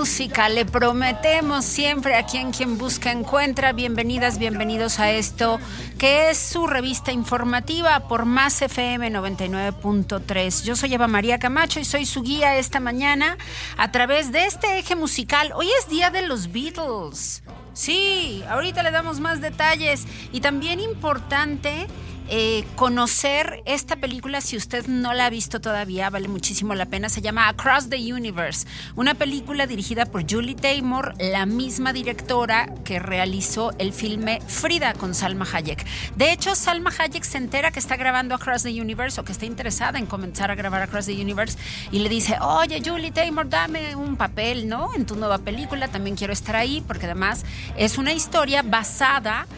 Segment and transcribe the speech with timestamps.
[0.00, 3.74] Le prometemos siempre a quien quien busca encuentra.
[3.74, 5.60] Bienvenidas, bienvenidos a esto
[5.98, 10.64] que es su revista informativa por Más FM 99.3.
[10.64, 13.36] Yo soy Eva María Camacho y soy su guía esta mañana
[13.76, 15.52] a través de este eje musical.
[15.54, 17.42] Hoy es día de los Beatles.
[17.74, 21.86] Sí, ahorita le damos más detalles y también importante
[22.32, 27.08] eh, conocer esta película si usted no la ha visto todavía, vale muchísimo la pena.
[27.08, 33.00] Se llama Across the Universe, una película dirigida por Julie Taymor, la misma directora que
[33.00, 35.84] realizó el filme Frida con Salma Hayek.
[36.14, 39.46] De hecho, Salma Hayek se entera que está grabando Across the Universe o que está
[39.46, 41.58] interesada en comenzar a grabar Across the Universe
[41.90, 44.94] y le dice, oye Julie Taymor, dame un papel, ¿no?
[44.94, 47.44] En tu nueva película, también quiero estar ahí porque además
[47.76, 49.48] es una historia basada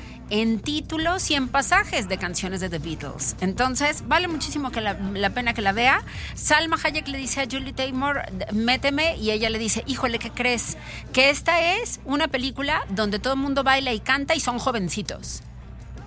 [0.62, 3.36] títulos y en pasajes de canciones de The Beatles.
[3.42, 4.96] Entonces, vale muchísimo que la,
[5.30, 6.02] pena que la vea.
[6.34, 10.78] Salma Hayek le dice a Julie Taymor, méteme, y ella le dice, híjole, ¿qué crees?
[11.12, 15.42] Que esta es una película donde todo el mundo baila y canta y son jovencitos.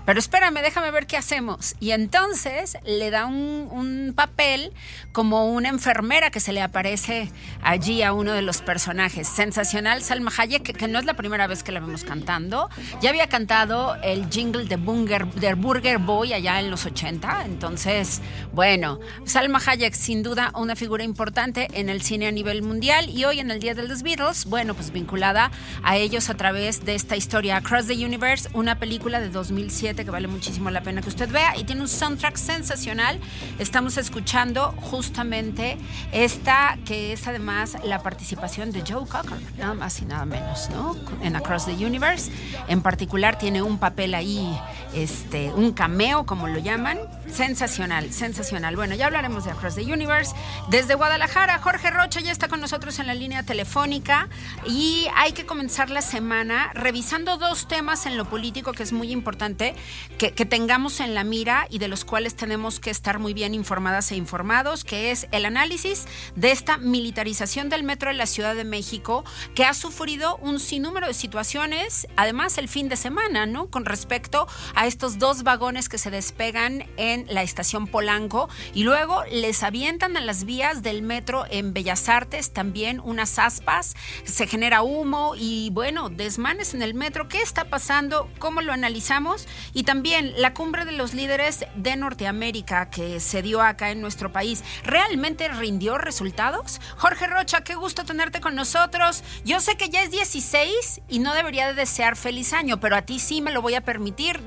[0.05, 1.75] Pero espérame, déjame ver qué hacemos.
[1.79, 4.71] Y entonces le da un, papel
[5.11, 7.31] como una enfermera que se le aparece
[7.61, 9.27] allí a uno de los personajes.
[9.27, 12.69] Sensacional, Salma Hayek, que, no es la primera vez que la vemos cantando.
[13.01, 17.45] Ya había cantado el jingle de, Burger Boy allá en los 80.
[17.45, 18.21] Entonces,
[18.53, 23.25] bueno, Salma Hayek sin duda una figura importante en el cine a nivel mundial y
[23.25, 25.51] hoy en el Día de los Beatles, bueno, pues vinculada
[25.83, 30.11] a ellos a través de esta historia Across the Universe, una película de 2007 que
[30.11, 33.19] vale muchísimo la pena que usted vea y tiene un soundtrack sensacional.
[33.59, 35.77] Estamos escuchando justamente
[36.11, 40.95] esta que es además la participación de Joe Cocker, nada más y nada menos, ¿no?
[41.21, 42.31] En Across the Universe.
[42.67, 44.59] En particular tiene un papel ahí,
[44.95, 46.99] este, un cameo, como lo llaman.
[47.31, 48.75] Sensacional, sensacional.
[48.75, 50.33] Bueno, ya hablaremos de Across the Universe.
[50.69, 54.29] Desde Guadalajara, Jorge Rocha ya está con nosotros en la línea telefónica
[54.65, 59.11] y hay que comenzar la semana revisando dos temas en lo político que es muy
[59.11, 59.75] importante
[60.17, 64.11] que, tengamos en la mira y de los cuales tenemos que estar muy bien informadas
[64.11, 66.05] e informados, que es el análisis
[66.35, 69.25] de esta militarización del metro de la Ciudad de México,
[69.55, 73.67] que ha sufrido un sinnúmero de situaciones, además el fin de semana, ¿no?
[73.67, 79.23] Con respecto a estos dos vagones que se despegan en la estación Polanco y luego
[79.31, 84.81] les avientan a las vías del metro en Bellas Artes también unas aspas, se genera
[84.81, 87.27] humo y bueno, desmanes en el metro.
[87.27, 88.29] ¿Qué está pasando?
[88.39, 89.47] ¿Cómo lo analizamos?
[89.73, 94.31] Y también la cumbre de los líderes de Norteamérica que se dio acá en nuestro
[94.31, 96.79] país, ¿realmente rindió resultados?
[96.97, 99.23] Jorge Rocha, qué gusto tenerte con nosotros.
[99.43, 103.03] Yo sé que ya es 16 y no debería de desear feliz año, pero a
[103.03, 104.41] ti sí me lo voy a permitir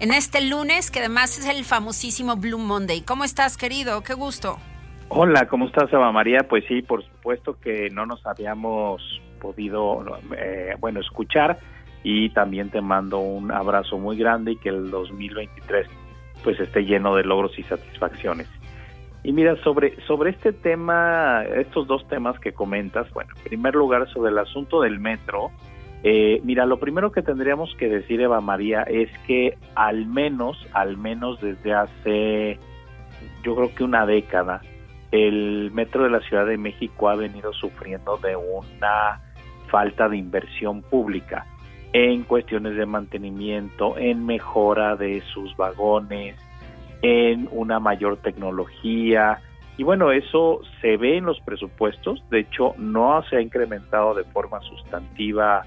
[0.00, 3.02] en este lunes que además es el famosísimo Blue Monday.
[3.02, 4.02] ¿Cómo estás, querido?
[4.02, 4.58] Qué gusto.
[5.08, 6.46] Hola, ¿cómo estás, Eva María?
[6.48, 9.02] Pues sí, por supuesto que no nos habíamos
[9.38, 10.02] podido,
[10.36, 11.58] eh, bueno, escuchar
[12.02, 15.86] y también te mando un abrazo muy grande y que el 2023
[16.42, 18.46] pues esté lleno de logros y satisfacciones.
[19.24, 24.08] Y mira, sobre, sobre este tema, estos dos temas que comentas, bueno, en primer lugar
[24.10, 25.50] sobre el asunto del metro,
[26.04, 30.96] eh, mira, lo primero que tendríamos que decir, Eva María, es que al menos, al
[30.96, 32.58] menos desde hace,
[33.42, 34.62] yo creo que una década,
[35.10, 39.20] el metro de la Ciudad de México ha venido sufriendo de una
[39.68, 41.46] falta de inversión pública
[41.92, 46.36] en cuestiones de mantenimiento, en mejora de sus vagones,
[47.02, 49.40] en una mayor tecnología.
[49.78, 52.22] Y bueno, eso se ve en los presupuestos.
[52.30, 55.64] De hecho, no se ha incrementado de forma sustantiva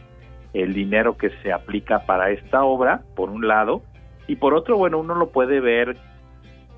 [0.54, 3.84] el dinero que se aplica para esta obra, por un lado.
[4.28, 5.98] Y por otro, bueno, uno lo puede ver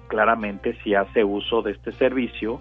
[0.07, 2.59] claramente si hace uso de este servicio,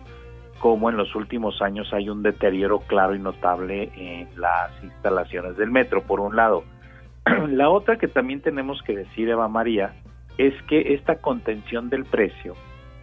[0.59, 5.71] como en los últimos años hay un deterioro claro y notable en las instalaciones del
[5.71, 6.65] metro, por un lado.
[7.49, 9.95] La otra que también tenemos que decir, Eva María,
[10.39, 12.55] es que esta contención del precio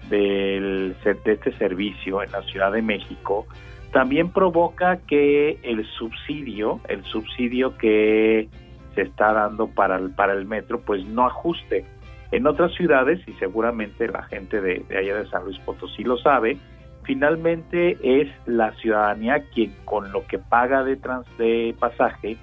[0.09, 3.45] del, de este servicio en la Ciudad de México
[3.91, 8.47] también provoca que el subsidio, el subsidio que
[8.95, 11.85] se está dando para el, para el metro, pues no ajuste.
[12.31, 16.57] En otras ciudades, y seguramente la gente de, allá de San Luis Potosí lo sabe,
[17.03, 22.37] finalmente es la ciudadanía quien con lo que paga de, trans, de pasaje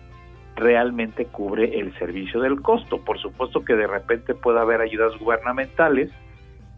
[0.57, 3.05] realmente cubre el servicio del costo.
[3.05, 6.11] Por supuesto que de repente puede haber ayudas gubernamentales,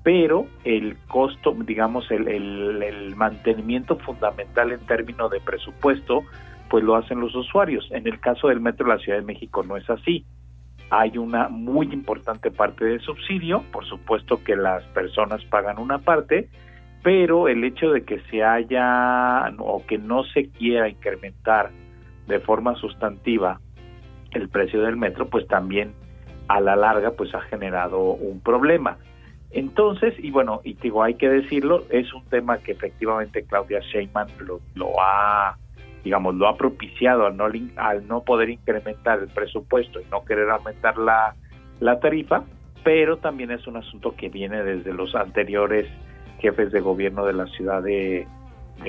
[0.03, 6.25] pero el costo, digamos, el, el, mantenimiento fundamental en términos de presupuesto,
[6.71, 7.89] pues lo hacen los usuarios.
[7.91, 10.25] En el caso del Metro de la Ciudad de México no es así.
[10.91, 16.49] Hay una muy importante parte de subsidio, por supuesto que las personas pagan una parte,
[17.03, 21.71] pero el hecho de que se haya o que no se quiera incrementar
[22.27, 23.61] de forma sustantiva
[24.33, 25.95] el precio del metro, pues también
[26.49, 28.99] a la larga pues ha generado un problema.
[29.51, 34.29] Entonces, y bueno, y digo, hay que decirlo, es un tema que efectivamente Claudia Sheinbaum
[34.41, 35.57] lo, lo ha,
[36.05, 40.51] digamos, lo ha propiciado al no, al no poder incrementar el presupuesto y no querer
[40.51, 41.35] aumentar la,
[42.01, 42.45] tarifa,
[42.85, 45.87] pero también es un asunto que viene desde los anteriores
[46.41, 48.27] jefes de gobierno de la Ciudad de,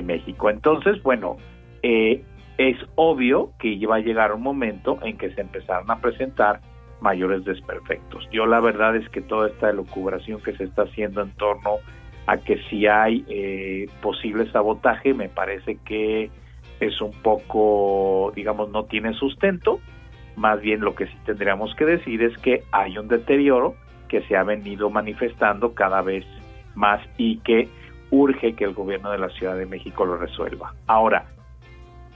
[0.04, 0.51] México.
[0.51, 1.38] Entonces, bueno,
[1.82, 2.24] eh,
[2.60, 6.62] es obvio que iba a llegar un momento en que se empezaron a presentar
[7.01, 8.27] mayores desperfectos.
[8.32, 11.77] Yo la verdad es que toda esta elucubración que se está haciendo en torno
[12.27, 16.29] a que si hay eh, posible sabotaje, me parece que
[16.79, 19.79] es un poco, digamos, no tiene sustento.
[20.36, 23.75] Más bien lo que sí tendríamos que decir es que hay un deterioro
[24.08, 26.25] que se ha venido manifestando cada vez
[26.75, 27.68] más y que
[28.12, 30.74] urge que el gobierno de la Ciudad de México lo resuelva.
[30.88, 31.25] Ahora,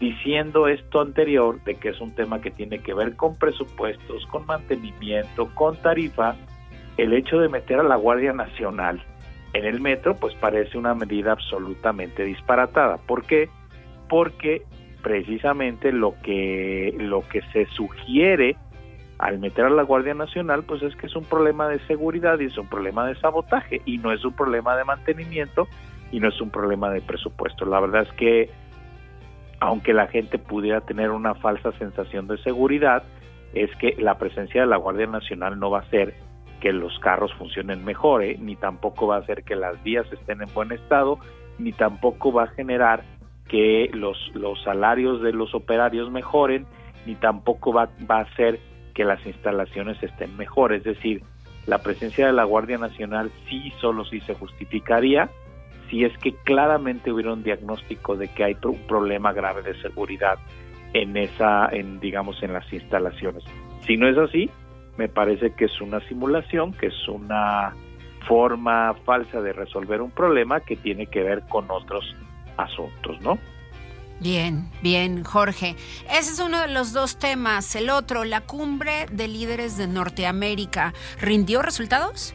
[0.03, 4.45] diciendo esto anterior de que es un tema que tiene que ver con presupuestos, con
[4.45, 6.36] mantenimiento, con tarifa,
[6.98, 9.01] el hecho de meter a la Guardia Nacional
[9.53, 12.98] en el metro pues parece una medida absolutamente disparatada.
[12.98, 13.48] ¿Por qué?
[14.10, 14.63] Porque
[15.01, 18.57] precisamente lo que lo que se sugiere
[19.19, 22.45] al meter a la Guardia Nacional pues es que es un problema de seguridad y
[22.45, 25.65] es un problema de sabotaje y no es un problema de mantenimiento
[26.12, 27.63] y no es un problema de presupuesto.
[27.65, 28.50] La verdad es que
[29.63, 33.03] aunque la gente pudiera tener una falsa sensación de seguridad,
[33.53, 36.15] es que la presencia de la Guardia Nacional no va a ser
[36.60, 38.36] que los carros funcionen mejor, ¿eh?
[38.41, 41.17] ni tampoco va a hacer que las vías estén en buen estado,
[41.60, 43.05] ni tampoco va a generar
[43.48, 44.17] que los,
[44.65, 46.65] salarios de los operarios mejoren,
[47.05, 48.60] ni tampoco va, va a hacer
[48.93, 50.74] que las instalaciones estén mejor.
[50.74, 51.24] Es decir,
[51.67, 55.29] la presencia de la Guardia Nacional sí, solo sí se justificaría
[55.93, 60.39] si es que claramente hubiera un diagnóstico de que hay un problema grave de seguridad
[60.91, 63.43] en esa, en digamos, en las instalaciones.
[63.85, 64.50] Si no es así,
[64.97, 67.75] me parece que es una simulación, que es una
[68.27, 72.03] forma falsa de resolver un problema que tiene que ver con otros
[72.57, 73.38] asuntos, ¿no?
[74.19, 75.75] Bien, bien, Jorge.
[76.09, 77.75] Ese es uno de los dos temas.
[77.75, 82.33] El otro, la cumbre de líderes de Norteamérica, ¿rindió resultados?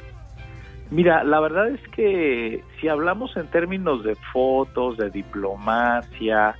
[0.90, 6.56] Mira, la verdad es que si hablamos en términos de fotos, de diplomacia,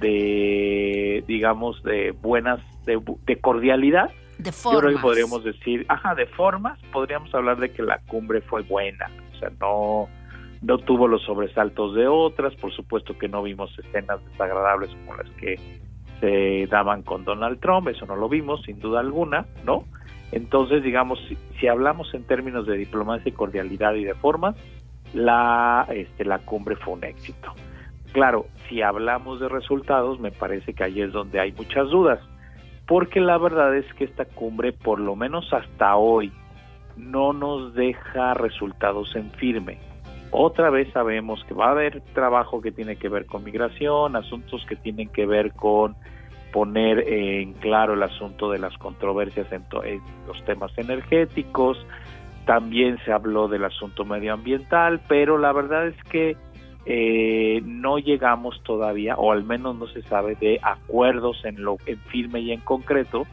[0.00, 6.78] de, digamos, de buenas, de, cordialidad, de yo creo que podríamos decir, ajá, de formas,
[6.92, 10.08] podríamos hablar de que la cumbre fue buena, o sea, no,
[10.62, 15.28] no tuvo los sobresaltos de otras, por supuesto que no vimos escenas desagradables como las
[15.32, 15.56] que
[16.20, 19.84] se daban con Donald Trump, eso no lo vimos, sin duda alguna, ¿no?
[20.32, 21.18] Entonces, digamos,
[21.58, 24.56] si, hablamos en términos de diplomacia y cordialidad y de formas,
[25.14, 27.52] la, este, la cumbre fue un éxito.
[28.12, 32.20] Claro, si hablamos de resultados, me parece que ahí es donde hay muchas dudas,
[32.86, 36.32] porque la verdad es que esta cumbre, por lo menos hasta hoy,
[36.96, 39.78] no nos deja resultados en firme.
[40.30, 44.64] Otra vez sabemos que va a haber trabajo que tiene que ver con migración, asuntos
[44.66, 45.96] que tienen que ver con
[46.52, 49.64] poner en claro el asunto de las controversias en,
[50.26, 51.78] los temas energéticos,
[52.46, 56.36] también se habló del asunto medioambiental, pero la verdad es que
[56.86, 61.98] eh, no llegamos todavía, o al menos no se sabe de acuerdos en lo en
[62.04, 63.26] firme y en concreto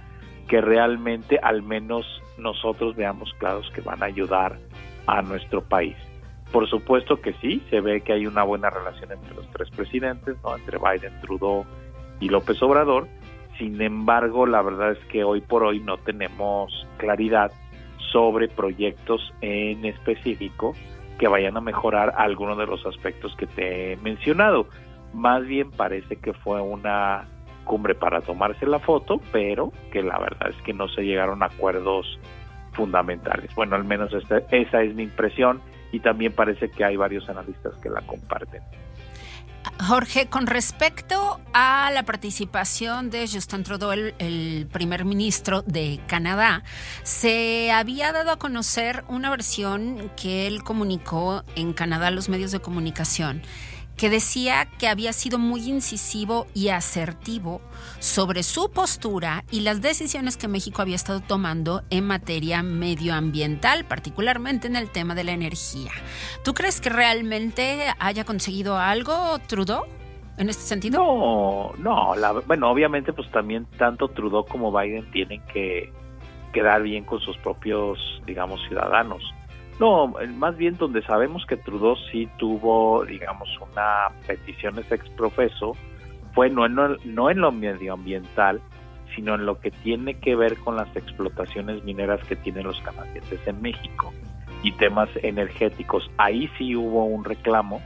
[0.50, 2.06] que realmente al menos
[2.38, 4.58] nosotros veamos claros que van a ayudar
[5.08, 5.96] a nuestro país.
[6.52, 10.36] Por supuesto que sí, se ve que hay una buena relación entre los tres presidentes,
[10.44, 10.56] ¿no?
[10.56, 11.66] entre Biden, Trudeau
[12.20, 13.08] y López Obrador.
[13.58, 17.52] Sin embargo, la verdad es que hoy por hoy no tenemos claridad
[18.12, 20.74] sobre proyectos en específico
[21.18, 24.68] que vayan a mejorar algunos de los aspectos que te he mencionado.
[25.14, 27.26] Más bien parece que fue una
[27.64, 31.48] cumbre para tomarse la foto, pero que la verdad es que no se llegaron a
[31.48, 32.20] acuerdos
[32.74, 33.54] fundamentales.
[33.56, 37.90] Bueno, al menos esa es mi impresión y también parece que hay varios analistas que
[37.90, 38.62] la comparten.
[39.88, 46.64] Jorge, con respecto a la participación de Justin Trudeau, el, primer ministro de Canadá,
[47.04, 52.52] se había dado a conocer una versión que él comunicó en Canadá a los medios
[52.52, 53.42] de comunicación
[53.98, 57.62] que decía que había sido muy incisivo y asertivo
[58.00, 64.68] sobre su postura y las decisiones que México había estado tomando en materia medioambiental, particularmente
[64.68, 65.92] en el tema de la energía.
[66.44, 69.86] ¿Tú crees que realmente haya conseguido algo Trudeau?
[70.38, 71.00] en este sentido?
[71.00, 72.14] No, no,
[72.46, 75.92] bueno, obviamente pues también tanto Trudeau como Biden tienen que
[76.52, 79.22] quedar bien con sus propios, digamos, ciudadanos.
[79.80, 85.74] No, más bien donde sabemos que Trudeau sí tuvo, digamos, una petición ex profeso,
[86.34, 88.62] fue no en, no en lo medioambiental,
[89.16, 93.46] sino en lo que tiene que ver con las explotaciones mineras que tienen los canadienses
[93.48, 94.14] en México
[94.64, 96.10] y temas energéticos.
[96.18, 97.82] Ahí sí hubo un reclamo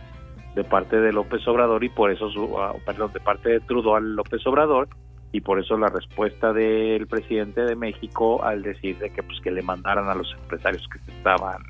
[0.55, 3.95] de parte de López Obrador y por eso, su, ah, perdón, de parte de Trudeau
[3.95, 4.89] al López Obrador
[5.31, 9.51] y por eso la respuesta del presidente de México al decir de que pues que
[9.51, 11.61] le mandaran a los empresarios que se estaban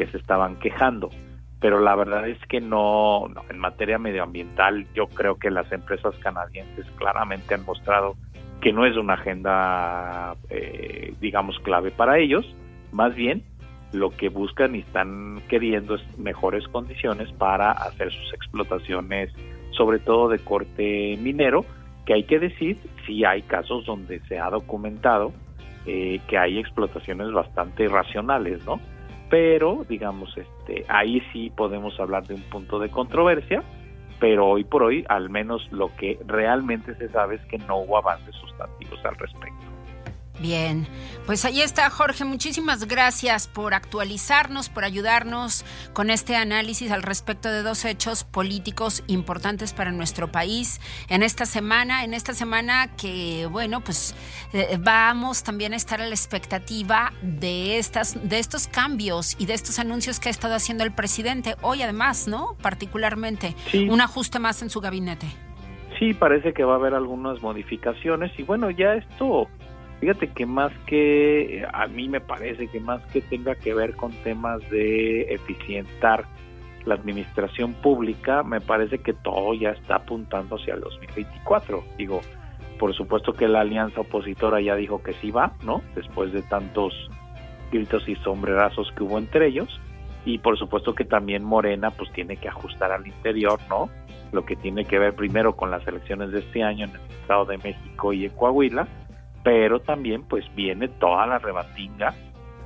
[0.00, 1.10] que se estaban quejando.
[1.60, 6.86] Pero la verdad es que no, en materia medioambiental yo creo que las empresas canadienses
[6.96, 8.16] claramente han mostrado
[8.62, 12.46] que no es una agenda, eh, digamos, clave para ellos.
[12.92, 13.44] Más bien,
[13.92, 19.30] lo que buscan y están queriendo es mejores condiciones para hacer sus explotaciones,
[19.72, 21.66] sobre todo de corte minero,
[22.06, 25.34] que hay que decir, si hay casos donde se ha documentado
[25.84, 28.80] eh, que hay explotaciones bastante irracionales, ¿no?
[29.30, 33.62] Pero digamos este ahí sí podemos hablar de un punto de controversia
[34.18, 37.96] pero hoy por hoy al menos lo que realmente se sabe es que no hubo
[37.96, 39.69] avances sustantivos al respecto.
[40.40, 40.86] Bien,
[41.26, 47.50] pues ahí está Jorge, muchísimas gracias por actualizarnos, por ayudarnos con este análisis al respecto
[47.50, 50.80] de dos hechos políticos importantes para nuestro país
[51.10, 54.14] en esta semana, en esta semana que bueno, pues
[54.54, 59.52] eh, vamos también a estar a la expectativa de estas de estos cambios y de
[59.52, 62.56] estos anuncios que ha estado haciendo el presidente hoy además, ¿no?
[62.62, 63.54] Particularmente
[63.90, 65.26] un ajuste más en su gabinete.
[65.98, 69.48] Sí, parece que va a haber algunas modificaciones y bueno, ya esto
[70.00, 74.12] Fíjate que más que, a mí me parece que más que tenga que ver con
[74.22, 76.24] temas de eficientar
[76.86, 81.84] la administración pública, me parece que todo ya está apuntando hacia el 2024.
[81.98, 82.22] Digo,
[82.78, 85.82] por supuesto que la alianza opositora ya dijo que sí va, ¿no?
[85.94, 86.94] Después de tantos
[87.70, 89.68] gritos y sombrerazos que hubo entre ellos.
[90.24, 93.90] Y por supuesto que también Morena pues tiene que ajustar al interior, ¿no?
[94.32, 97.44] Lo que tiene que ver primero con las elecciones de este año en el Estado
[97.44, 98.88] de México y en Coahuila
[99.42, 102.14] pero también pues viene toda la rebatinga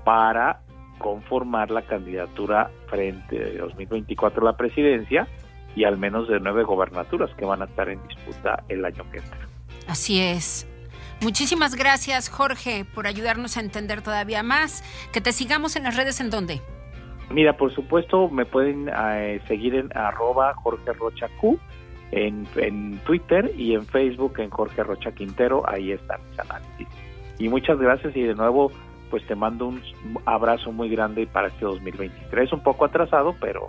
[0.04, 0.60] para
[0.98, 5.28] conformar la candidatura frente de 2024 a la presidencia
[5.76, 9.18] y al menos de nueve gobernaturas que van a estar en disputa el año que
[9.18, 9.48] entra.
[9.88, 10.68] Así es.
[11.20, 14.84] Muchísimas gracias Jorge por ayudarnos a entender todavía más.
[15.12, 16.60] Que te sigamos en las redes en dónde.
[17.30, 21.58] Mira, por supuesto me pueden eh, seguir en arroba Jorge Rocha Q
[22.14, 26.88] en, Twitter y en Facebook en Jorge Rocha Quintero, ahí están mis análisis.
[27.38, 28.70] Y muchas gracias y de nuevo
[29.10, 29.82] pues te mando un
[30.24, 33.68] abrazo muy grande para este 2023, un poco atrasado, pero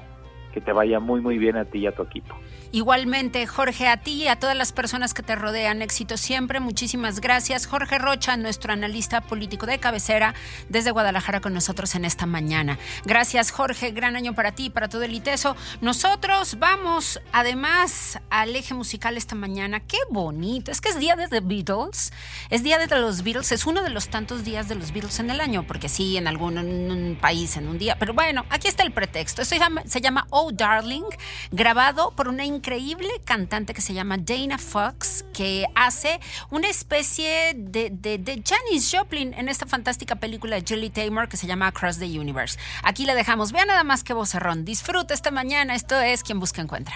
[0.56, 2.34] que te vaya muy muy bien a ti y a tu equipo.
[2.72, 6.62] Igualmente, Jorge, a ti y a todas las personas que te rodean, éxito siempre.
[6.62, 7.68] Muchísimas gracias.
[7.68, 10.34] Jorge Rocha, nuestro analista político de cabecera,
[10.70, 12.80] desde Guadalajara con nosotros en esta mañana.
[13.06, 13.92] Gracias, Jorge.
[13.92, 15.58] Gran año para ti y para todo el ITESO.
[15.82, 19.82] Nosotros vamos, además, al eje musical esta mañana.
[19.82, 20.72] Qué bonito.
[20.72, 22.14] Es que es día de The Beatles.
[22.50, 23.52] Es día de los Beatles.
[23.52, 26.28] Es uno de los tantos días de los Beatles en el año, porque sí, en
[26.28, 27.98] algún país, en un día.
[28.00, 29.42] Pero bueno, aquí está el pretexto.
[29.42, 31.06] Esto se llama, se llama Darling,
[31.52, 37.90] grabado por una increíble cantante que se llama Dana Fox, que hace una especie de,
[37.90, 42.20] de, Janis Joplin en esta fantástica película de Julie Taymor que se llama Across the
[42.20, 42.58] Universe.
[42.84, 44.66] Aquí le dejamos, vea nada más que vocerrón.
[44.66, 46.96] Disfruta esta mañana, esto es Quien Busca Encuentra.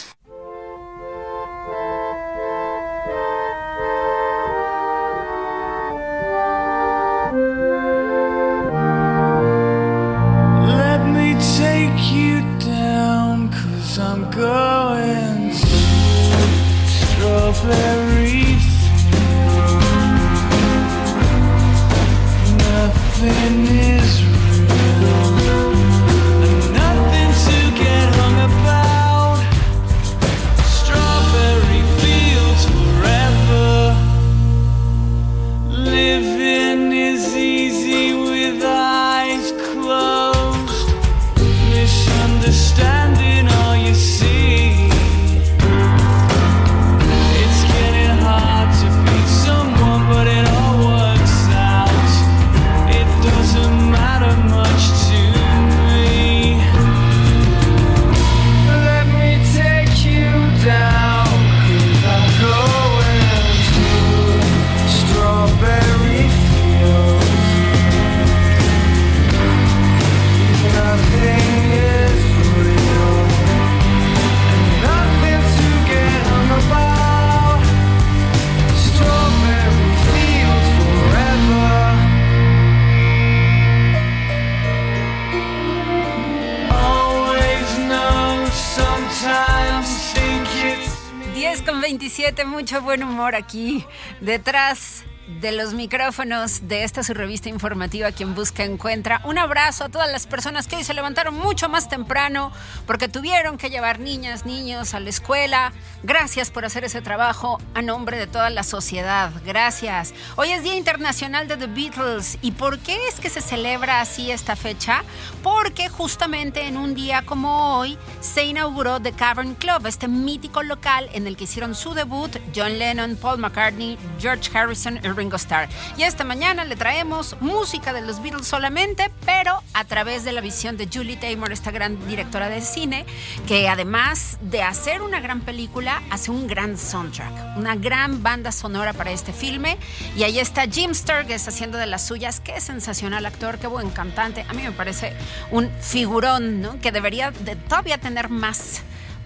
[92.61, 93.83] Mucho buen humor aquí
[94.19, 99.21] detrás de los micrófonos de esta su revista informativa Quien Busca Encuentra.
[99.23, 102.51] Un abrazo a todas las personas que hoy se levantaron mucho más temprano
[102.85, 105.73] porque tuvieron que llevar niñas, niños a la escuela.
[106.03, 109.31] Gracias por hacer ese trabajo a nombre de toda la sociedad.
[109.45, 110.13] Gracias.
[110.35, 112.37] Hoy es Día Internacional de The Beatles.
[112.41, 115.03] ¿Y por qué es que se celebra así esta fecha?
[115.43, 121.09] Porque justamente en un día como hoy se inauguró The Cavern Club, este mítico local
[121.13, 125.69] en el que hicieron su debut John Lennon, Paul McCartney, George Harrison Ringo Starr.
[125.97, 130.41] Y esta mañana le traemos música de los Beatles solamente, pero a través de la
[130.41, 133.05] visión de Julie Taymor, esta gran directora de cine,
[133.47, 138.93] que además de hacer una gran película, hace un gran soundtrack, una gran banda sonora
[138.93, 139.77] para este filme.
[140.15, 142.39] Y ahí está Jim Sturgess haciendo de las suyas.
[142.39, 144.45] Qué sensacional actor, qué buen cantante.
[144.49, 145.13] A mí me parece
[145.51, 146.79] un figurón, ¿no?
[146.79, 148.81] Que debería de todavía tener más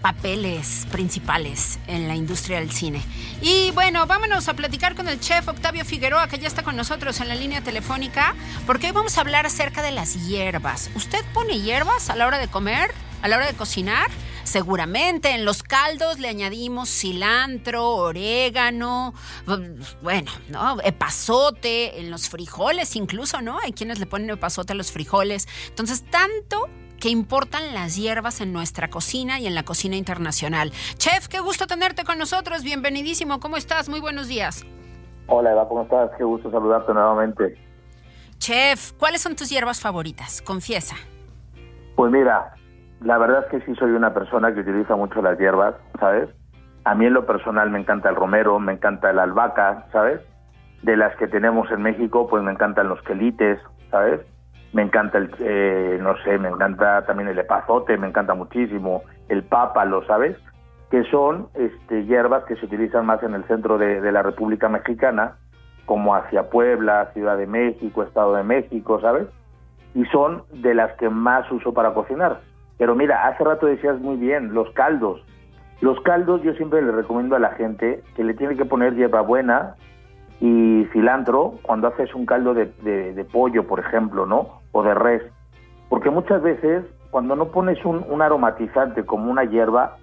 [0.06, 3.02] papeles principales en la industria del cine.
[3.42, 7.20] Y bueno, vámonos a platicar con el chef Octavio Figueroa, que ya está con nosotros
[7.20, 10.90] en la línea telefónica, porque hoy vamos a hablar acerca de las hierbas.
[10.94, 14.08] ¿Usted pone hierbas a la hora de comer, a la hora de cocinar?
[14.44, 19.12] Seguramente en los caldos le añadimos cilantro, orégano,
[20.04, 20.80] bueno, ¿no?
[20.84, 23.58] Epazote, en los frijoles incluso, ¿no?
[23.58, 25.48] Hay quienes le ponen epazote a los frijoles.
[25.66, 26.68] Entonces, tanto
[27.00, 30.70] que importan las hierbas en nuestra cocina y en la cocina internacional.
[30.96, 32.62] Chef, qué gusto tenerte con nosotros.
[32.62, 33.40] Bienvenidísimo.
[33.40, 33.88] ¿Cómo estás?
[33.88, 34.64] Muy buenos días.
[35.28, 36.10] Hola Eva, ¿cómo estás?
[36.16, 37.56] Qué gusto saludarte nuevamente.
[38.38, 40.42] Chef, ¿cuáles son tus hierbas favoritas?
[40.42, 40.96] Confiesa.
[41.96, 42.54] Pues mira,
[43.00, 46.28] la verdad es que sí soy una persona que utiliza mucho las hierbas, ¿sabes?
[46.84, 50.20] A mí en lo personal me encanta el romero, me encanta el albahaca, ¿sabes?
[50.82, 53.58] De las que tenemos en México, pues me encantan los quelites,
[53.90, 54.20] ¿sabes?
[54.72, 59.42] Me encanta el, eh, no sé, me encanta también el epazote, me encanta muchísimo, el
[59.44, 60.36] pápalo, ¿sabes?
[60.90, 64.68] Que son este, hierbas que se utilizan más en el centro de, de la República
[64.68, 65.36] Mexicana,
[65.86, 69.26] como hacia Puebla, Ciudad de México, Estado de México, ¿sabes?
[69.94, 72.40] Y son de las que más uso para cocinar.
[72.78, 75.24] Pero mira, hace rato decías muy bien, los caldos.
[75.80, 79.74] Los caldos yo siempre le recomiendo a la gente que le tiene que poner hierbabuena,
[80.40, 84.60] y cilantro cuando haces un caldo de, de, pollo, por ejemplo, ¿no?
[84.72, 85.22] O de res.
[85.88, 89.96] Porque muchas veces, cuando no pones un, un, aromatizante como una hierba,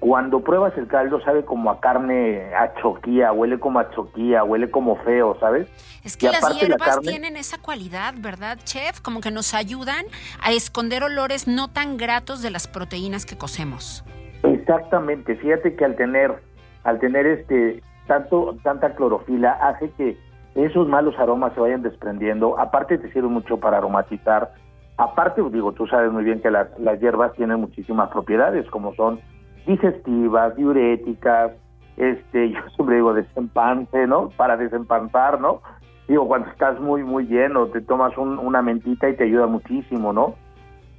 [0.00, 4.70] cuando pruebas el caldo sabe como a carne a choquía, huele como a choquía, huele
[4.70, 5.66] como feo, ¿sabes?
[6.04, 9.00] Es que las hierbas tienen esa cualidad, ¿verdad, chef?
[9.00, 10.04] Como que nos ayudan
[10.42, 14.04] a esconder olores no tan gratos de las proteínas que cocemos.
[14.42, 16.34] Exactamente, fíjate que al tener,
[16.82, 20.16] al tener este tanto, tanta clorofila hace que
[20.54, 22.58] esos malos aromas se vayan desprendiendo.
[22.58, 24.52] Aparte te sirve mucho para aromatizar.
[24.96, 26.68] Aparte, digo, tú sabes muy bien que las,
[27.00, 29.20] hierbas tienen muchísimas propiedades, como son
[29.66, 31.52] digestivas, diuréticas,
[31.96, 34.30] este, yo siempre digo desempance, ¿no?
[34.36, 35.62] Para desempanzar, ¿no?
[36.06, 40.34] Digo, cuando estás muy, muy lleno, te tomas una mentita y te ayuda muchísimo, ¿no?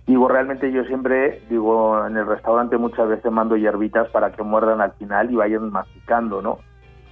[0.07, 4.81] Digo, realmente yo siempre, digo, en el restaurante muchas veces mando hierbitas para que muerdan
[4.81, 6.57] al final y vayan masticando, ¿no?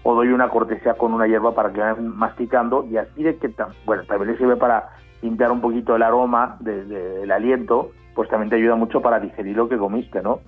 [0.04, 3.54] O doy una cortesía con una hierba para que vayan masticando y así de que,
[3.86, 4.89] bueno, también le sirve para
[5.22, 9.70] limpiar un poquito el aroma del aliento, pues también te ayuda mucho para digerir lo
[9.70, 10.39] que comiste, ¿no?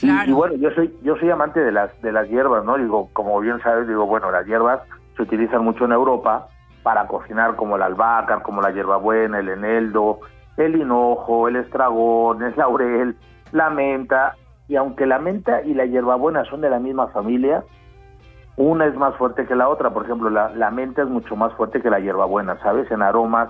[0.00, 2.78] Y, bueno, yo soy yo soy amante de las de las hierbas, ¿no?
[2.78, 4.80] Digo, como bien sabes, digo, bueno, las hierbas
[5.16, 6.46] se utilizan mucho en Europa
[6.84, 10.20] para cocinar como el albahaca, como la hierbabuena, el eneldo,
[10.56, 13.16] el hinojo, el estragón, el laurel,
[13.50, 14.36] la menta,
[14.68, 17.64] y aunque la menta y la hierbabuena son de la misma familia,
[18.58, 19.90] una es más fuerte que la otra.
[19.90, 22.90] Por ejemplo, la, la menta es mucho más fuerte que la hierbabuena, ¿sabes?
[22.90, 23.48] En aromas,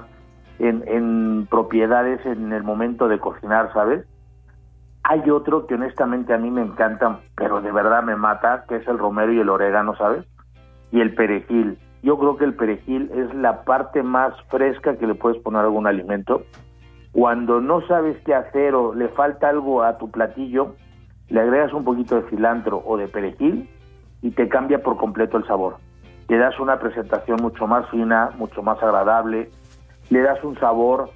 [0.59, 4.07] en, en propiedades, en el momento de cocinar, ¿sabes?
[5.05, 8.87] Hay otro que honestamente a mí me encanta, pero de verdad me mata, que es
[8.87, 10.27] el romero y el orégano, ¿sabes?
[10.93, 11.79] Y el perejil.
[12.03, 15.65] Yo creo que el perejil es la parte más fresca que le puedes poner a
[15.65, 16.43] algún alimento.
[17.13, 20.75] Cuando no sabes qué hacer o le falta algo a tu platillo,
[21.29, 23.71] le agregas un poquito de cilantro o de perejil
[24.23, 25.79] y te cambia por completo el sabor.
[26.29, 29.51] Le das una presentación mucho más fina, mucho más agradable,
[30.11, 31.11] le das un sabor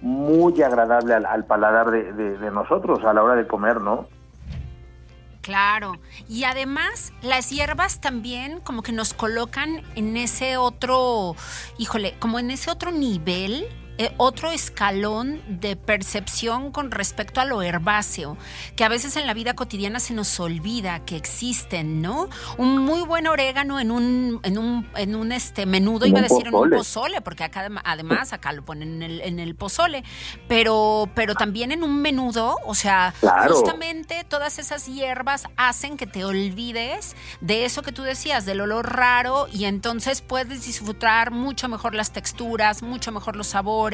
[0.00, 4.06] muy agradable al, paladar de, nosotros a la hora de comer, ¿no?
[5.40, 5.94] Claro,
[6.28, 11.36] y además las hierbas también como que nos colocan en ese otro,
[11.78, 13.66] híjole, como en ese otro nivel
[13.98, 18.36] eh, otro escalón de percepción con respecto a lo herbáceo,
[18.76, 22.28] que a veces en la vida cotidiana se nos olvida que existen, ¿no?
[22.58, 26.46] Un muy buen orégano en un, en un, en un este menudo, iba a decir
[26.46, 30.04] en un pozole, porque acá además acá lo ponen en el, en el pozole,
[30.46, 33.14] pero, pero también en un menudo, o sea,
[33.48, 38.94] justamente todas esas hierbas hacen que te olvides de eso que tú decías, del olor
[38.94, 43.87] raro, y entonces puedes disfrutar mucho mejor las texturas, mucho mejor los sabores,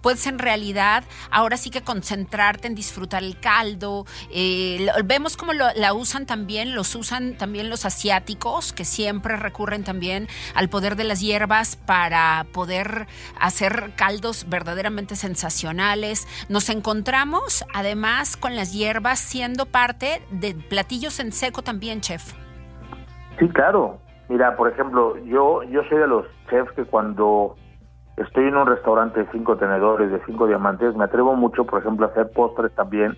[0.00, 4.06] puedes en realidad ahora sí que concentrarte en disfrutar el caldo.
[4.30, 10.28] Eh, vemos cómo la usan también, los usan también los asiáticos, que siempre recurren también
[10.54, 13.06] al poder de las hierbas para poder
[13.38, 16.26] hacer caldos verdaderamente sensacionales.
[16.48, 22.32] Nos encontramos además con las hierbas siendo parte de platillos en seco también, chef.
[23.38, 23.98] Sí, claro.
[24.28, 27.56] Mira, por ejemplo, yo, yo soy de los chefs que cuando
[28.16, 32.06] estoy en un restaurante de cinco tenedores, de cinco diamantes, me atrevo mucho, por ejemplo,
[32.06, 33.16] a hacer postres también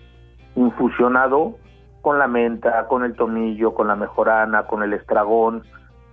[0.55, 1.55] infusionado
[2.01, 5.63] con la menta, con el tomillo, con la mejorana, con el estragón.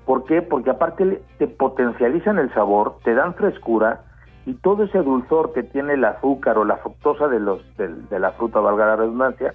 [0.04, 0.42] ¿Por qué?
[0.42, 4.02] Porque aparte te potencializan el sabor, te dan frescura
[4.44, 8.32] y todo ese dulzor que tiene el azúcar o la fructosa de, los, de, la
[8.32, 9.54] fruta, valga la redundancia,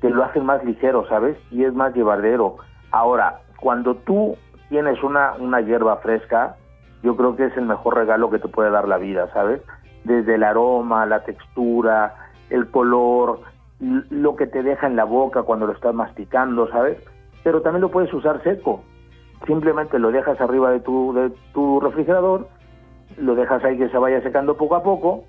[0.00, 1.38] te lo hacen más ligero, ¿sabes?
[1.50, 2.56] Y es más llevadero.
[2.90, 4.36] Ahora, cuando tú
[4.68, 6.56] tienes una, una hierba fresca,
[7.02, 9.62] yo creo que es el mejor regalo que te puede dar la vida, ¿sabes?
[10.04, 12.14] Desde el aroma, la textura,
[12.50, 13.40] el color,
[13.80, 16.98] lo que te deja en la boca cuando lo estás masticando, ¿sabes?
[17.44, 18.82] Pero también lo puedes usar seco.
[19.46, 22.48] Simplemente lo dejas arriba de tu, de tu refrigerador,
[23.16, 25.24] lo dejas ahí que se vaya secando poco a poco.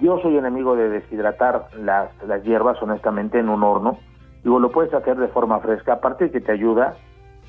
[0.00, 3.98] Yo soy enemigo de deshidratar las, las hierbas, honestamente, en un horno.
[4.44, 6.94] Digo, lo puedes hacer de forma fresca, aparte que te ayuda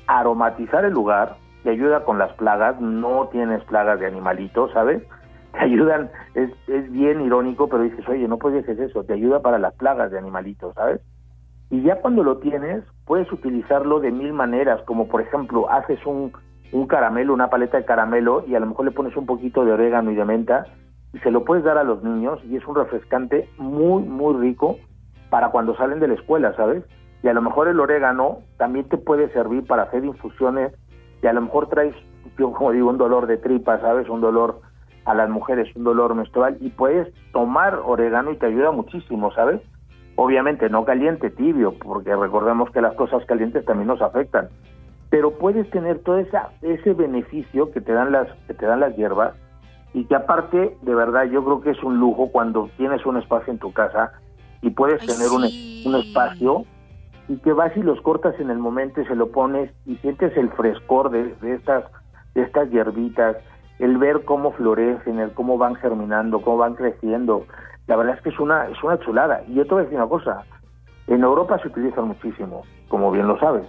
[0.06, 5.02] a aromatizar el lugar, te ayuda con las plagas, no tienes plagas de animalitos, ¿sabes?
[5.52, 9.40] te ayudan, es, es bien irónico, pero dices, oye, no puedes hacer eso, te ayuda
[9.40, 11.00] para las plagas de animalitos, ¿sabes?
[11.70, 16.32] Y ya cuando lo tienes, puedes utilizarlo de mil maneras, como por ejemplo, haces un,
[16.72, 19.72] un caramelo, una paleta de caramelo, y a lo mejor le pones un poquito de
[19.72, 20.66] orégano y de menta,
[21.12, 24.78] y se lo puedes dar a los niños, y es un refrescante muy, muy rico
[25.28, 26.84] para cuando salen de la escuela, ¿sabes?
[27.22, 30.72] Y a lo mejor el orégano también te puede servir para hacer infusiones,
[31.22, 31.94] y a lo mejor traes,
[32.38, 34.08] yo como digo, un dolor de tripa, ¿sabes?
[34.08, 34.60] Un dolor
[35.04, 39.60] a las mujeres un dolor menstrual y puedes tomar orégano y te ayuda muchísimo, ¿sabes?
[40.16, 44.48] Obviamente no caliente, tibio, porque recordemos que las cosas calientes también nos afectan.
[45.08, 48.94] Pero puedes tener todo esa, ese beneficio que te dan las que te dan las
[48.96, 49.34] hierbas
[49.92, 53.52] y que aparte, de verdad, yo creo que es un lujo cuando tienes un espacio
[53.52, 54.12] en tu casa
[54.62, 55.42] y puedes tener un,
[55.86, 56.64] un espacio
[57.30, 60.36] y que vas y los cortas en el momento y se lo pones y sientes
[60.36, 61.84] el frescor de, de estas
[62.34, 63.36] de estas hierbitas
[63.78, 67.46] el ver cómo florecen, el cómo van germinando, cómo van creciendo.
[67.86, 69.42] La verdad es que es una, es una chulada.
[69.46, 70.44] Y yo te voy a decir una cosa,
[71.06, 73.64] en Europa se utilizan muchísimo, como bien lo sabes.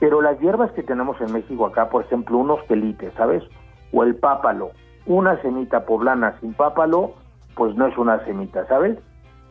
[0.00, 3.44] Pero las hierbas que tenemos en México acá, por ejemplo, unos quelites, ¿sabes?
[3.92, 4.72] O el pápalo.
[5.06, 7.12] Una semita poblana sin pápalo,
[7.54, 8.98] pues no es una semita, ¿sabes?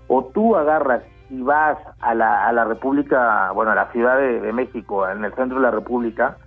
[0.10, 4.54] O tú agarras y vas a la, a la República, bueno, a la Ciudad de,
[4.54, 6.38] México, en el centro de la República,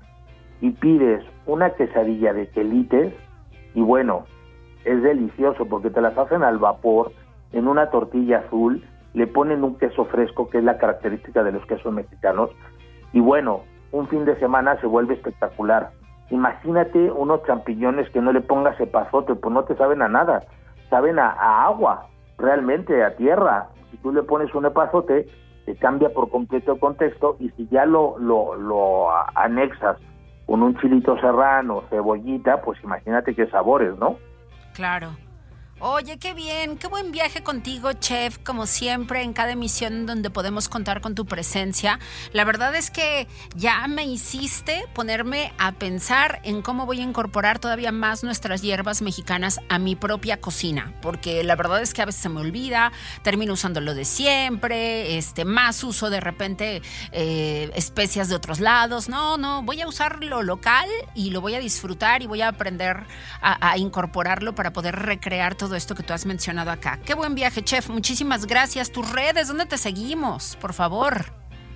[0.61, 3.15] y pides una quesadilla de quelites
[3.75, 4.25] y bueno,
[4.85, 7.13] es delicioso porque te las hacen al vapor
[7.53, 11.65] en una tortilla azul, le ponen un queso fresco que es la característica de los
[11.67, 12.51] quesos mexicanos
[13.13, 13.63] y bueno,
[13.93, 15.91] un fin de semana se vuelve espectacular.
[16.31, 20.43] Imagínate unos champiñones que no le pongas epazote, pues no te saben a nada,
[20.91, 23.69] saben a, agua, realmente a tierra.
[23.91, 25.27] Si tú le pones un epazote,
[25.65, 29.99] te cambia por completo el contexto y si ya lo, lo, lo anexas
[30.47, 34.17] con un chilito serrano, cebollita, pues imagínate qué sabores, ¿no?
[34.75, 35.11] Claro.
[35.81, 40.69] Oye, qué bien, qué buen viaje contigo, chef, como siempre en cada emisión donde podemos
[40.69, 42.01] contar con tu presencia.
[42.33, 47.61] La verdad es que ya me hiciste ponerme a pensar en cómo voy a incorporar
[47.61, 52.07] todavía más nuestras hierbas mexicanas a mi propia cocina, porque la verdad es que a
[52.07, 52.91] veces se me olvida,
[53.23, 59.09] termino usando lo de siempre, este, más uso de repente eh, especias de otros lados.
[59.09, 62.49] No, no, voy a usar lo local y lo voy a disfrutar y voy a
[62.49, 63.05] aprender
[63.41, 66.99] a, a incorporarlo para poder recrear todo esto que tú has mencionado acá.
[67.05, 67.89] Qué buen viaje, chef.
[67.91, 68.91] Muchísimas gracias.
[68.91, 70.57] Tus redes, ¿dónde te seguimos?
[70.57, 71.27] Por favor.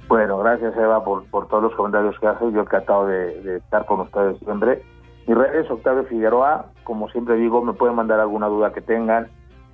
[0.08, 2.52] Bueno, gracias Eva por, por todos los comentarios que haces.
[2.52, 4.82] Yo encantado de, estar con ustedes siempre.
[5.26, 6.66] Mis redes, Octavio Figueroa.
[6.84, 9.28] Como siempre digo, me pueden mandar alguna duda que tengan.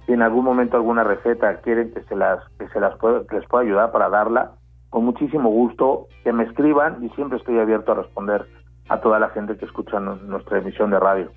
[0.06, 3.48] Si en algún momento alguna receta quieren que se las que se las que les
[3.48, 4.52] pueda ayudar para darla,
[4.90, 8.46] con muchísimo gusto que me escriban y siempre estoy abierto a responder
[8.88, 11.30] a toda la gente que escucha nuestra emisión de radio.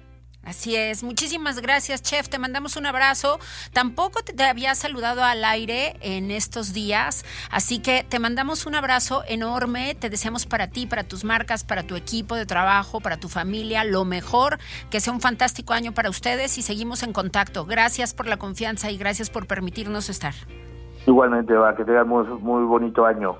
[0.44, 2.28] Así es, muchísimas gracias, chef.
[2.28, 3.40] Te mandamos un abrazo.
[3.74, 9.24] Tampoco te había saludado al aire en estos días, así que te mandamos un abrazo
[9.28, 9.94] enorme.
[9.94, 13.84] Te deseamos para ti, para tus marcas, para tu equipo de trabajo, para tu familia,
[13.84, 14.58] lo mejor.
[14.90, 17.66] Que sea un fantástico año para ustedes y seguimos en contacto.
[17.66, 20.34] Gracias por la confianza y gracias por permitirnos estar.
[21.06, 23.38] Igualmente, va, que tengas muy, muy bonito año.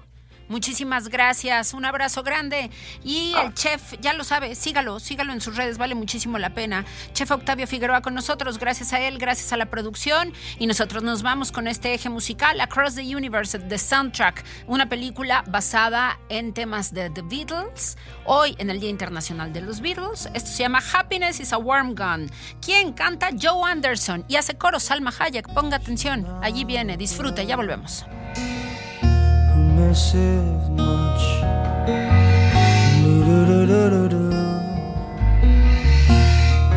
[0.52, 2.72] Muchísimas gracias, un abrazo grande.
[3.06, 6.84] Y el chef, ya lo sabe, sígalo, sígalo en sus redes, vale muchísimo la pena.
[7.14, 10.34] Chef Octavio Figueroa con nosotros, gracias a él, gracias a la producción.
[10.60, 15.46] Y nosotros nos vamos con este eje musical, Across the Universe, The Soundtrack, una película
[15.48, 20.28] basada en temas de The Beatles, hoy en el Día Internacional de los Beatles.
[20.34, 22.30] Esto se llama Happiness is a Warm Gun.
[22.62, 23.30] ¿Quién canta?
[23.42, 25.48] Joe Anderson y hace coro Salma Hayek.
[25.54, 28.06] Ponga atención, allí viene, disfrute, ya volvemos.
[29.92, 31.22] Misses much.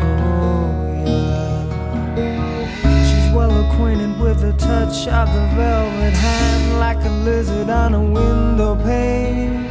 [0.03, 1.63] Oh, yeah.
[3.07, 8.03] She's well acquainted with the touch of the velvet hand, like a lizard on a
[8.03, 9.63] window pane.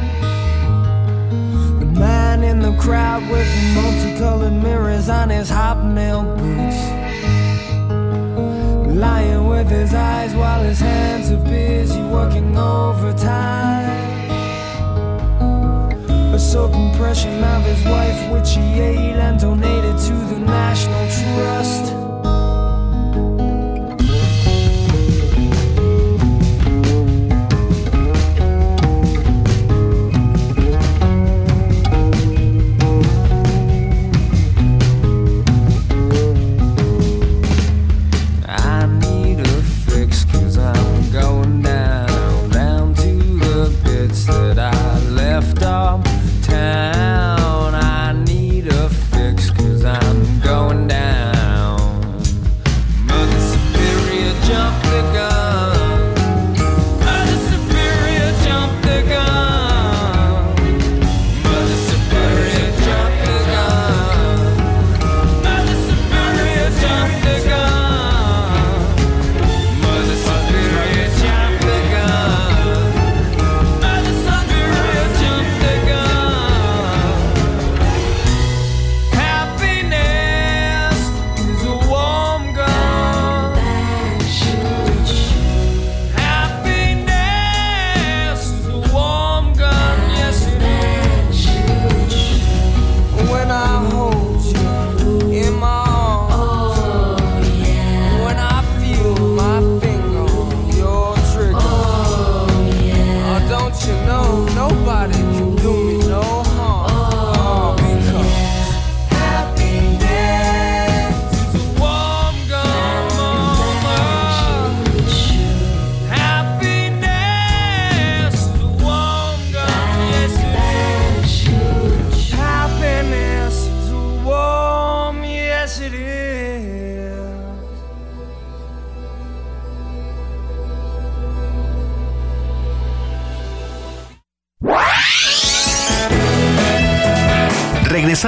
[1.81, 7.14] The man in the crowd with the multicolored mirrors on his hobnail boots
[8.95, 13.91] lying with his eyes while his hands are busy working overtime.
[16.33, 22.04] A soap impression of his wife, which he ate and donated to the National Trust.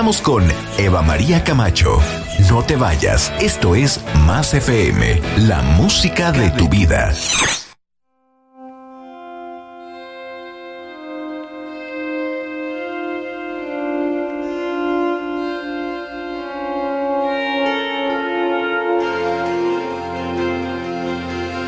[0.07, 0.43] Regresamos con
[0.77, 1.99] Eva María Camacho.
[2.49, 7.11] No te vayas, esto es Más FM, la música de tu vida.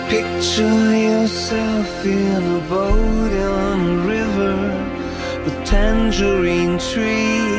[0.07, 7.58] Picture yourself in a boat on a river with tangerine trees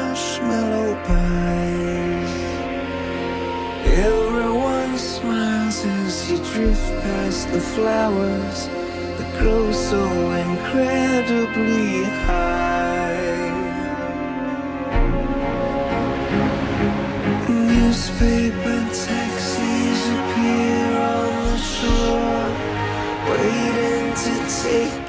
[7.11, 8.67] past the flowers
[9.17, 10.03] that grow so
[10.47, 13.51] incredibly high.
[17.49, 22.49] Newspaper taxis appear on the shore,
[23.31, 24.33] waiting to
[24.63, 25.00] take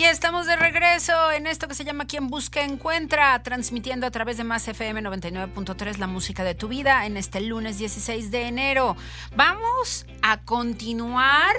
[0.00, 4.38] Y estamos de regreso en esto que se llama Quien Busca Encuentra, transmitiendo a través
[4.38, 8.96] de Más FM 99.3 la música de tu vida en este lunes 16 de enero.
[9.36, 11.54] Vamos a continuar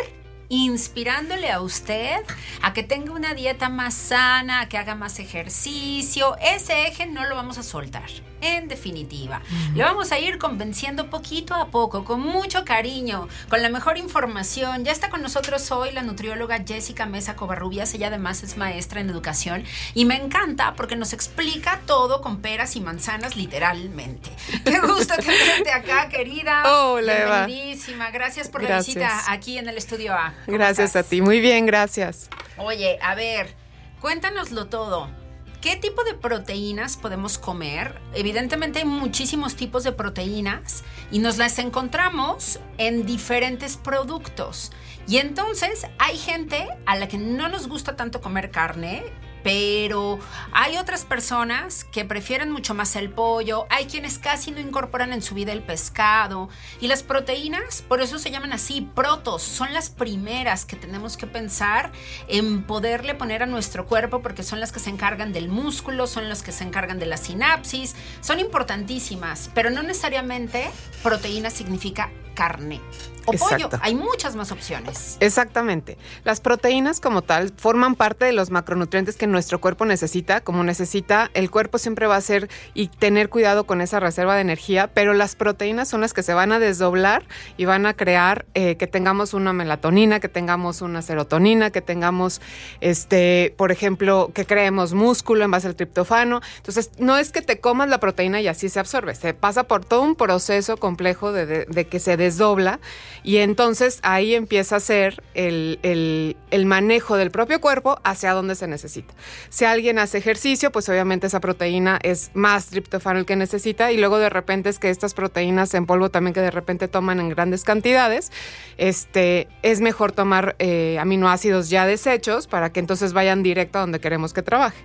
[0.50, 2.18] inspirándole a usted
[2.64, 6.36] a que tenga una dieta más sana, a que haga más ejercicio.
[6.42, 8.10] Ese eje no lo vamos a soltar.
[8.42, 9.42] En definitiva,
[9.76, 14.84] le vamos a ir convenciendo poquito a poco, con mucho cariño, con la mejor información.
[14.84, 17.94] Ya está con nosotros hoy la nutrióloga Jessica Mesa Covarrubias.
[17.94, 19.64] Ella además es maestra en educación
[19.94, 24.32] y me encanta porque nos explica todo con peras y manzanas, literalmente.
[24.66, 26.64] Qué gusto tenerte acá, querida.
[26.66, 27.46] Hola.
[27.46, 28.10] Bienvenidísima.
[28.10, 30.34] Gracias por la visita aquí en el estudio A.
[30.46, 31.22] ¿Cómo Gracias a ti.
[31.22, 32.30] Muy bien, gracias.
[32.58, 33.54] Oye, a ver,
[34.00, 35.21] cuéntanoslo todo.
[35.62, 38.02] ¿Qué tipo de proteínas podemos comer?
[38.16, 44.72] Evidentemente hay muchísimos tipos de proteínas y nos las encontramos en diferentes productos.
[45.08, 49.04] Y entonces hay gente a la que no nos gusta tanto comer carne,
[49.44, 50.20] pero
[50.52, 55.22] hay otras personas que prefieren mucho más el pollo, hay quienes casi no incorporan en
[55.22, 59.90] su vida el pescado y las proteínas, por eso se llaman así, protos, son las
[59.90, 61.92] primeras que tenemos que pensar
[62.28, 66.30] en poderle poner a nuestro cuerpo porque son las que se encargan del músculo, son
[66.30, 70.70] las que se encargan de la sinapsis, son importantísimas, pero no necesariamente
[71.04, 72.82] proteína significa carne
[73.26, 75.18] o pollo, hay muchas más opciones.
[75.20, 75.98] Exactamente.
[76.24, 80.42] Las proteínas como tal forman parte de los macronutrientes que nuestro cuerpo necesita.
[80.42, 84.42] Como necesita, el cuerpo siempre va a hacer y tener cuidado con esa reserva de
[84.42, 87.24] energía, pero las proteínas son las que se van a desdoblar
[87.58, 92.42] y van a crear eh, que tengamos una melatonina, que tengamos una serotonina, que tengamos,
[92.82, 96.42] este, por ejemplo, que creemos músculo en base al triptofano.
[96.58, 99.86] Entonces, no es que te comas la proteína y así se absorbe, se pasa por
[99.86, 102.80] todo un proceso complejo de, de- de que se desdobla
[103.24, 108.68] y entonces ahí empieza a ser el, el- manejo del propio cuerpo hacia donde se
[108.68, 109.14] necesita.
[109.50, 113.98] Si alguien hace ejercicio, pues obviamente esa proteína es más triptofano el que necesita y
[113.98, 117.30] luego de repente es que estas proteínas en polvo también que de repente toman en
[117.30, 118.32] grandes cantidades,
[118.78, 124.00] este, es mejor tomar eh, aminoácidos ya desechos para que entonces vayan directo a donde
[124.00, 124.78] queremos que trabaje.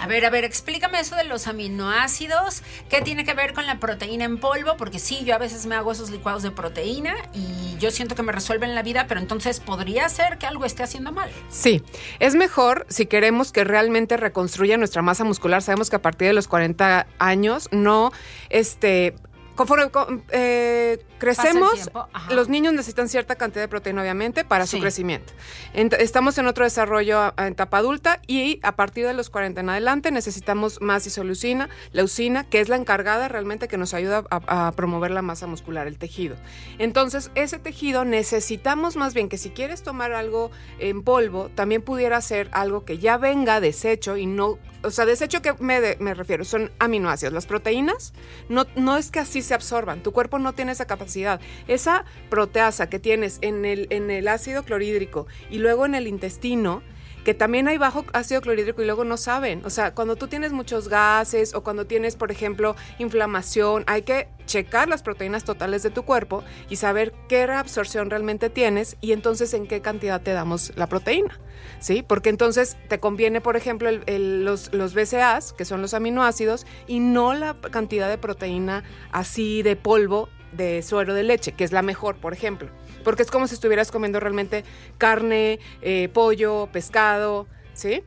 [0.00, 2.62] A ver, a ver, explícame eso de los aminoácidos.
[2.88, 4.76] ¿Qué tiene que ver con la proteína en polvo?
[4.76, 8.22] Porque sí, yo a veces me hago esos licuados de proteína y yo siento que
[8.22, 11.30] me resuelven la vida, pero entonces podría ser que algo esté haciendo mal.
[11.48, 11.82] Sí,
[12.18, 15.62] es mejor si queremos que realmente reconstruya nuestra masa muscular.
[15.62, 18.12] Sabemos que a partir de los 40 años no,
[18.50, 19.14] este,
[19.54, 21.90] conforme co- eh, crecemos,
[22.30, 24.76] los niños necesitan cierta cantidad de proteína, obviamente, para Sí.
[24.76, 25.32] su crecimiento.
[25.74, 29.60] Ent- estamos en otro desarrollo a- en etapa adulta y a partir de los 40
[29.60, 34.68] en adelante necesitamos más isoleucina, leucina, que es la encargada realmente que nos ayuda a,
[34.68, 36.36] a promover la masa muscular, el tejido.
[36.78, 42.20] Entonces, ese tejido necesitamos más bien que si quieres tomar algo en polvo, también pudiera
[42.20, 46.14] ser algo que ya venga deshecho y no, o sea, desecho que me, de- me
[46.14, 47.32] refiero, son aminoácidos.
[47.32, 48.12] Las proteínas
[48.48, 51.40] no, no es que así se absorban, tu cuerpo no tiene esa capacidad.
[51.68, 56.82] Esa proteasa que tienes en el, en el ácido clorhídrico y luego en el intestino,
[57.24, 59.64] que también hay bajo ácido clorhídrico y luego no saben.
[59.64, 64.28] O sea, cuando tú tienes muchos gases o cuando tienes, por ejemplo, inflamación, hay que
[64.46, 69.54] checar las proteínas totales de tu cuerpo y saber qué reabsorción realmente tienes y entonces
[69.54, 71.38] en qué cantidad te damos la proteína.
[71.78, 72.04] ¿Sí?
[72.06, 77.54] Porque entonces te conviene, por ejemplo, los, los que son los aminoácidos, y no la
[77.54, 82.32] cantidad de proteína así de polvo de suero de leche, que es la mejor, por
[82.32, 82.68] ejemplo.
[83.02, 84.64] Porque es como si estuvieras comiendo realmente
[84.98, 88.02] carne, eh, pollo, pescado, ¿sí?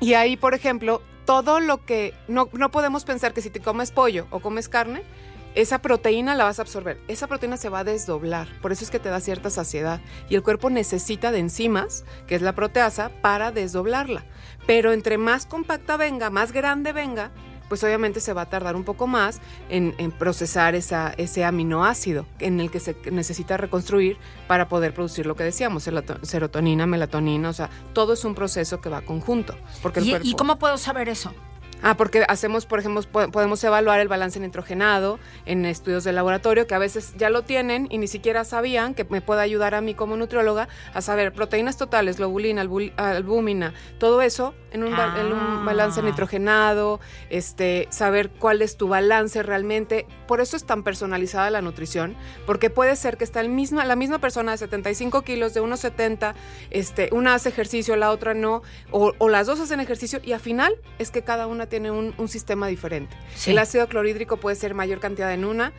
[0.00, 3.90] Y ahí, por ejemplo, todo lo que no, no podemos pensar que si te comes
[3.90, 5.02] pollo o comes carne,
[5.54, 7.00] esa proteína la vas a absorber.
[7.08, 8.48] Esa proteína se va a desdoblar.
[8.60, 10.00] Por eso es que te da cierta saciedad.
[10.28, 14.24] Y el cuerpo necesita de enzimas, que es la proteasa, para desdoblarla.
[14.66, 17.32] Pero entre más compacta venga, más grande venga,
[17.68, 22.26] pues obviamente se va a tardar un poco más en, en procesar esa, ese aminoácido
[22.38, 24.16] en el que se necesita reconstruir
[24.46, 25.88] para poder producir lo que decíamos,
[26.22, 29.56] serotonina, melatonina, o sea, todo es un proceso que va conjunto.
[29.82, 30.28] Porque el ¿Y, cuerpo...
[30.28, 31.32] y cómo puedo saber eso?
[31.82, 36.66] Ah, porque hacemos, por ejemplo, po- podemos evaluar el balance nitrogenado en estudios de laboratorio
[36.66, 39.80] que a veces ya lo tienen y ni siquiera sabían que me puede ayudar a
[39.80, 42.62] mí como nutrióloga a saber proteínas totales, globulina,
[42.96, 45.62] albúmina, todo eso en un, ba- en un Ah.
[45.64, 47.00] balance nitrogenado,
[47.30, 50.06] este, saber cuál es tu balance realmente.
[50.26, 53.96] Por eso es tan personalizada la nutrición, porque puede ser que está el misma, la
[53.96, 56.34] misma persona de 75 kilos, de unos 70,
[56.70, 60.40] este, una hace ejercicio, la otra no, o, o las dos hacen ejercicio y al
[60.40, 63.16] final es que cada una tiene un, un sistema diferente.
[63.34, 63.50] Sí.
[63.52, 65.72] El ácido clorhídrico puede ser mayor cantidad en una,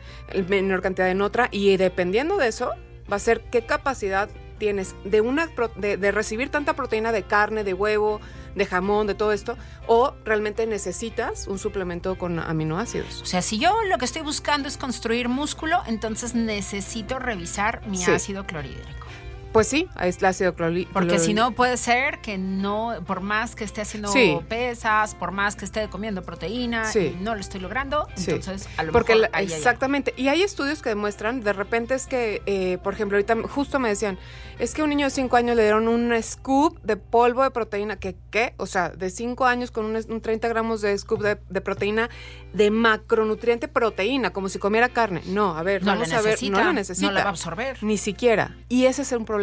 [0.48, 2.70] menor cantidad en otra, y dependiendo de eso,
[3.10, 4.28] va a ser qué capacidad
[4.58, 8.20] tienes de, una, de, de recibir tanta proteína de carne, de huevo,
[8.54, 13.22] de jamón, de todo esto, o realmente necesitas un suplemento con aminoácidos.
[13.22, 17.96] O sea, si yo lo que estoy buscando es construir músculo, entonces necesito revisar mi
[17.96, 18.10] Sí.
[18.10, 19.06] ácido clorhídrico.
[19.52, 20.92] Pues sí, es el ácido clorhídrico.
[20.92, 24.38] Porque si no puede ser que no, por más que esté haciendo Sí.
[24.48, 27.16] pesas, por más que esté comiendo proteína, Sí.
[27.20, 28.30] no lo estoy logrando, Sí.
[28.30, 30.14] entonces a lo Porque mejor la- ahí exactamente.
[30.16, 33.88] Y hay estudios que demuestran, de repente es que, eh, por ejemplo, ahorita justo me
[33.88, 34.18] decían,
[34.60, 37.50] es que a un niño de 5 años le dieron un scoop de polvo de
[37.50, 37.96] proteína.
[37.96, 38.14] ¿Qué?
[38.30, 38.54] ¿Qué?
[38.56, 42.08] O sea, de 5 años con un, un 30 gramos de scoop de, de proteína,
[42.52, 45.22] de macronutriente proteína, como si comiera carne.
[45.26, 47.06] No, a ver, No vamos a ver, no la necesita.
[47.08, 47.82] no la va a absorber.
[47.82, 48.54] Ni siquiera.
[48.68, 49.39] Y ese es un problema.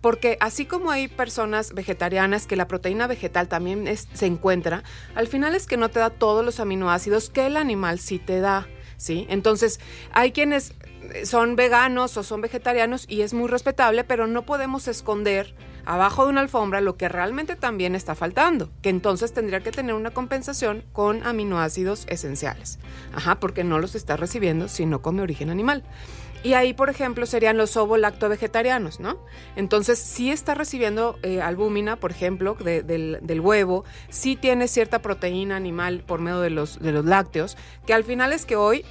[0.00, 4.82] Porque así como hay personas vegetarianas que la proteína vegetal también se encuentra,
[5.14, 8.40] al final es que no te da todos los aminoácidos que el animal sí te
[8.40, 8.66] da.
[8.96, 9.26] ¿Sí?
[9.30, 9.78] Entonces,
[10.10, 10.74] hay quienes
[11.14, 15.54] eh, son veganos o son vegetarianos y es muy respetable, pero no podemos esconder
[15.88, 19.94] abajo de una alfombra lo que realmente también está faltando, que entonces tendría que tener
[19.94, 22.78] una compensación con aminoácidos esenciales.
[23.14, 25.84] Ajá, porque no los está recibiendo si no come origen animal.
[26.44, 29.18] Y ahí, por ejemplo, serían los ovo-lacto-vegetarianos, ¿no?
[29.56, 35.00] Entonces, sí está recibiendo eh, albúmina, por ejemplo, de- del, del huevo, sí tiene cierta
[35.02, 38.84] proteína animal por medio de los, de los lácteos, que al final es que hoy,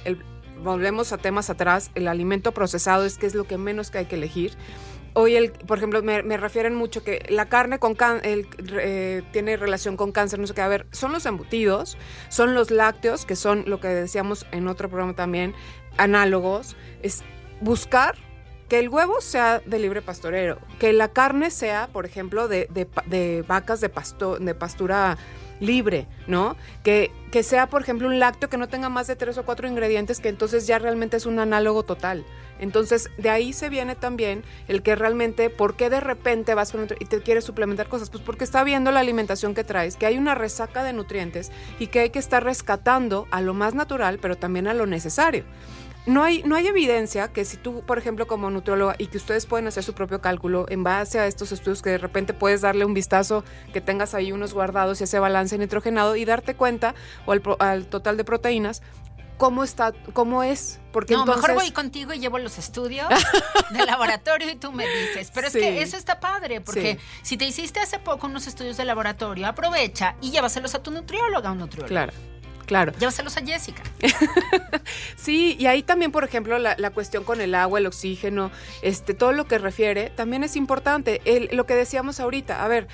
[0.62, 4.06] volvemos a temas atrás, el alimento procesado es que es lo que menos que hay
[4.06, 4.52] que elegir.
[5.14, 8.46] Hoy, el, por ejemplo, me, me refieren mucho que la carne con can- el,
[8.78, 10.60] eh, tiene relación con cáncer, no sé qué.
[10.60, 11.96] A ver, son los embutidos,
[12.28, 15.54] son los lácteos, que son lo que decíamos en otro programa también,
[15.96, 16.76] análogos.
[17.02, 17.22] Es
[17.60, 18.16] buscar
[18.68, 22.68] que el huevo sea de libre pastorero, que la carne sea, por ejemplo, de,
[23.06, 25.16] de vacas de, pasto, de pastura
[25.58, 26.54] libre, ¿no?
[26.84, 29.66] Que, que sea, por ejemplo, un lácteo que no tenga más de tres o cuatro
[29.66, 32.24] ingredientes, que entonces ya realmente es un análogo total.
[32.60, 36.82] Entonces, de ahí se viene también el que realmente, ¿por qué de repente vas con
[36.82, 38.10] otro- y te quieres suplementar cosas?
[38.10, 41.86] Pues porque está viendo la alimentación que traes, que hay una resaca de nutrientes y
[41.86, 45.44] que hay que estar rescatando a lo más natural, pero también a lo necesario.
[46.08, 49.46] No hay, no hay evidencia que si tú, por ejemplo, como nutrióloga, y que ustedes
[49.46, 52.84] pueden hacer su propio cálculo en base a estos estudios que de repente puedes darle
[52.84, 56.94] un vistazo, que tengas ahí unos guardados y ese balance nitrogenado y darte cuenta,
[57.26, 58.82] o al, al total de proteínas,
[59.36, 60.80] cómo está, cómo es.
[60.92, 63.06] Porque no, entonces, mejor voy contigo y llevo los estudios
[63.70, 65.30] de laboratorio y tú me dices.
[65.34, 65.58] Pero Sí.
[65.58, 67.20] es que eso está padre, porque Sí.
[67.22, 71.52] si te hiciste hace poco unos estudios de laboratorio, aprovecha y llévaselos a tu nutrióloga
[71.52, 71.88] o nutriólogo.
[71.88, 72.12] Claro,
[72.68, 72.92] claro.
[73.00, 73.82] Llévaselos a Jessica.
[75.16, 78.50] Sí, y ahí también, por ejemplo, la, la cuestión con el agua, el oxígeno,
[78.82, 81.20] este, todo lo que refiere, también es importante.
[81.24, 82.86] El- lo que decíamos ahorita, a ver,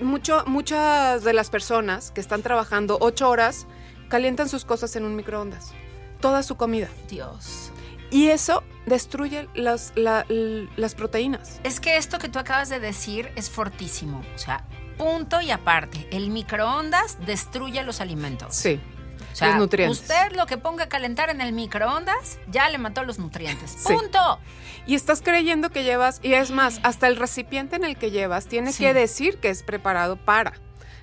[0.00, 3.66] mucho, muchas de las personas que están trabajando ocho horas
[4.08, 5.72] calientan sus cosas en un microondas,
[6.20, 6.88] toda su comida.
[7.08, 7.70] Dios.
[8.10, 10.26] Y eso destruye las, la-
[10.76, 11.60] las proteínas.
[11.62, 14.22] Es que esto que tú acabas de decir es fortísimo.
[14.34, 14.64] O sea,
[14.98, 16.08] punto y aparte.
[16.10, 18.56] El microondas destruye los alimentos.
[18.56, 18.80] Sí,
[19.32, 20.00] O sea, los nutrientes.
[20.00, 23.70] usted lo que ponga a calentar en el microondas ya le mató los nutrientes.
[23.70, 23.92] Sí.
[23.92, 24.38] Punto.
[24.86, 28.46] Y estás creyendo que llevas, y es más, hasta el recipiente en el que llevas
[28.46, 28.84] tiene Sí.
[28.84, 30.54] que decir que es preparado para,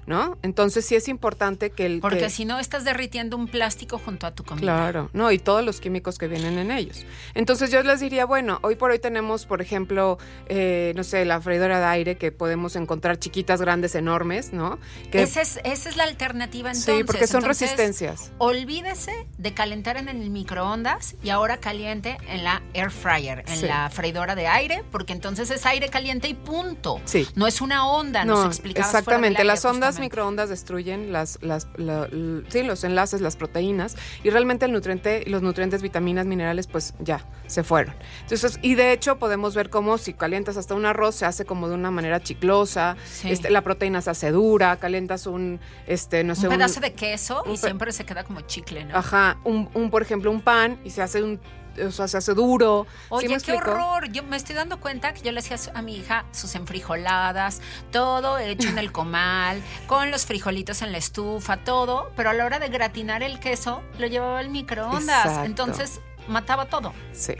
[0.08, 0.38] ¿no?
[0.41, 1.99] Entonces sí es importante que el...
[1.99, 4.64] Porque que- si no estás derritiendo un plástico junto a tu comida.
[4.64, 7.05] Claro, no, y todos los químicos que vienen en ellos.
[7.36, 11.39] Entonces yo les diría, bueno, hoy por hoy tenemos, por ejemplo, eh, no sé, la
[11.41, 14.80] freidora de aire que podemos encontrar chiquitas, grandes, enormes, ¿no?
[15.12, 16.95] Que, Esa es, esa es la alternativa entonces.
[16.97, 18.32] sí, porque son Entonces, resistencias.
[18.38, 23.66] Olvídese de calentar en el microondas y ahora caliente en la air fryer, en Sí.
[23.68, 27.01] la freidora de aire, porque entonces es aire caliente y punto.
[27.05, 27.28] Sí.
[27.36, 29.38] No es una onda, nos explicabas fuera del exactamente.
[29.41, 32.08] aire, Las ondas microondas destruyen las, las, la-
[32.50, 37.26] sí, los enlaces, las proteínas, y realmente el nutriente, los nutrientes, vitaminas, minerales, pues ya
[37.48, 37.95] se fueron.
[38.24, 41.68] Entonces, y de hecho podemos ver cómo si calientas hasta un arroz se hace como
[41.70, 43.32] de una manera chiclosa, Sí.
[43.32, 47.43] este, la proteína se hace dura, calientas un, este, no sé, un pedazo de queso
[47.52, 48.95] y siempre se queda como chicle, ¿no?
[48.98, 51.39] Ajá, un, un, por ejemplo, un pan y se hace un
[51.86, 52.86] o sea, se hace duro.
[52.89, 54.11] ¿Sí Oye, me qué horror.
[54.11, 57.61] Yo me estoy dando cuenta que yo le hacía a mi hija sus enfrijoladas,
[57.91, 62.45] todo hecho en el comal, con los frijolitos en la estufa, todo, pero a la
[62.45, 65.25] hora de gratinar el queso lo llevaba al microondas.
[65.25, 65.45] Exacto.
[65.45, 66.93] Entonces mataba todo.
[67.13, 67.34] Sí.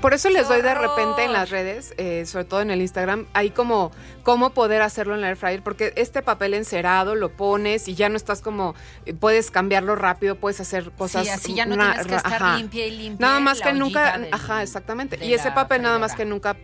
[0.00, 2.80] Por eso les ¡Qué doy de repente en las redes, eh, sobre todo en el
[2.80, 3.90] Instagram, ahí como
[4.22, 8.08] cómo poder hacerlo en la air fryer, porque este papel encerado lo pones y ya
[8.08, 8.74] no estás como,
[9.06, 11.24] eh, puedes cambiarlo rápido, puedes hacer cosas.
[11.24, 12.56] sí, así ya no una- tienes que estar ajá.
[12.56, 13.26] limpia y limpia.
[13.26, 15.24] Nada más que nunca, del- ajá, exactamente.
[15.24, 16.56] Y ese papel nada más que nunca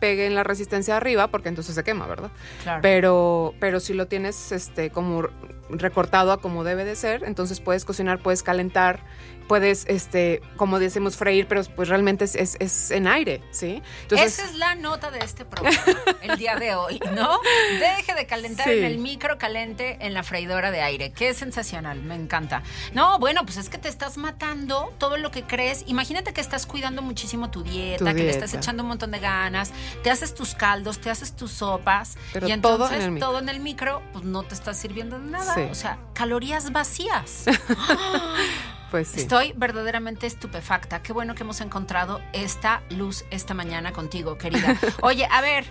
[0.00, 2.30] pegue en la resistencia arriba, porque entonces se quema, ¿verdad?
[2.62, 2.80] Claro.
[2.82, 5.28] Pero, pero si lo tienes este como
[5.70, 9.00] recortado a como debe de ser, entonces puedes cocinar, puedes calentar,
[9.48, 13.82] puedes, este, como decimos, freír, pero pues realmente es, es- es en aire, ¿sí?
[14.02, 15.76] Entonces, Esa es la nota de este programa
[16.22, 17.38] el día de hoy, ¿no?
[17.78, 18.72] Deje de calentar Sí.
[18.78, 21.12] en el micro caliente en la freidora de aire.
[21.12, 22.62] Qué sensacional, me encanta.
[22.92, 25.84] No, bueno, pues es que te estás matando todo lo que crees.
[25.86, 29.18] Imagínate que estás cuidando muchísimo tu dieta, Tu que le estás echando un montón de
[29.20, 29.72] ganas,
[30.02, 33.28] te haces tus caldos, te haces tus sopas Pero y todo entonces en el micro.
[33.28, 35.54] todo en el micro, pues no te está sirviendo de nada.
[35.54, 35.62] Sí.
[35.70, 37.44] O sea, calorías vacías.
[38.94, 39.18] pues sí.
[39.22, 41.02] Estoy verdaderamente estupefacta.
[41.02, 44.78] Qué bueno que hemos encontrado esta luz esta mañana contigo, querida.
[45.02, 45.64] Oye, a ver,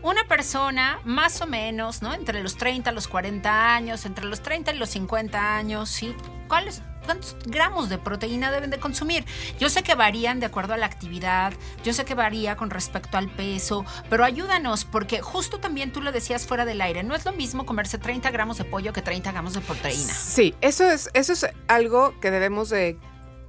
[0.00, 2.14] una persona más o menos, ¿no?
[2.14, 6.16] Entre los 30 los 40 años, entre los 30 y los 50 años, ¿sí?
[6.48, 6.82] ¿Cuáles?
[7.10, 9.24] ¿Cuántos gramos de proteína deben de consumir?
[9.58, 11.52] Yo sé que varían de acuerdo a la actividad,
[11.82, 16.12] yo sé que varía con respecto al peso, pero ayúdanos porque justo también tú lo
[16.12, 19.32] decías fuera del aire, no es lo mismo comerse 30 gramos de pollo que 30
[19.32, 20.14] gramos de proteína.
[20.14, 22.96] Sí, eso es, eso es algo que debemos de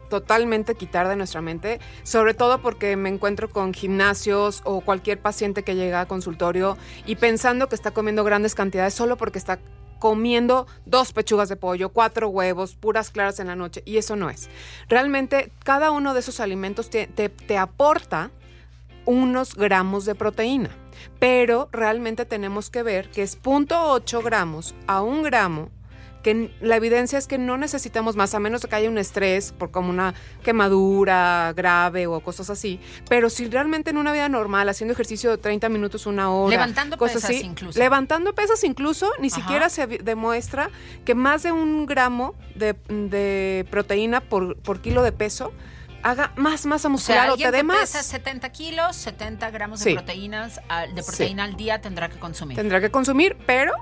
[0.09, 5.61] totalmente quitar de nuestra mente, sobre todo porque me encuentro con gimnasios o cualquier paciente
[5.61, 9.59] que llega a consultorio y pensando que está comiendo grandes cantidades solo porque está
[10.01, 14.31] comiendo dos pechugas de pollo, cuatro huevos, puras claras en la noche, y eso no
[14.31, 14.49] es.
[14.89, 18.31] Realmente cada uno de esos alimentos te, te- aporta
[19.05, 20.71] unos gramos de proteína,
[21.19, 25.69] pero realmente tenemos que ver que es 0.8 gramos a un gramo
[26.21, 29.51] que la evidencia es que no necesitamos más, a menos de que haya un estrés
[29.51, 30.13] por como una
[30.43, 32.79] quemadura grave o cosas así.
[33.09, 36.97] Pero si realmente en una vida normal, haciendo ejercicio de 30 minutos, una hora, Levantando
[36.97, 37.79] cosas pesas así, incluso.
[37.79, 39.35] Levantando pesas incluso, ni Ajá.
[39.37, 40.69] siquiera se demuestra
[41.05, 45.51] que más de un gramo de, de proteína por, por kilo de peso
[46.03, 47.81] haga más masa O sea, muscular o, te dé más.
[47.81, 50.55] pesa 70 kilos, 70 gramos de proteínas,
[50.95, 51.07] de Sí.
[51.09, 52.55] proteína al día tendrá que consumir.
[52.57, 53.73] tendrá que consumir, pero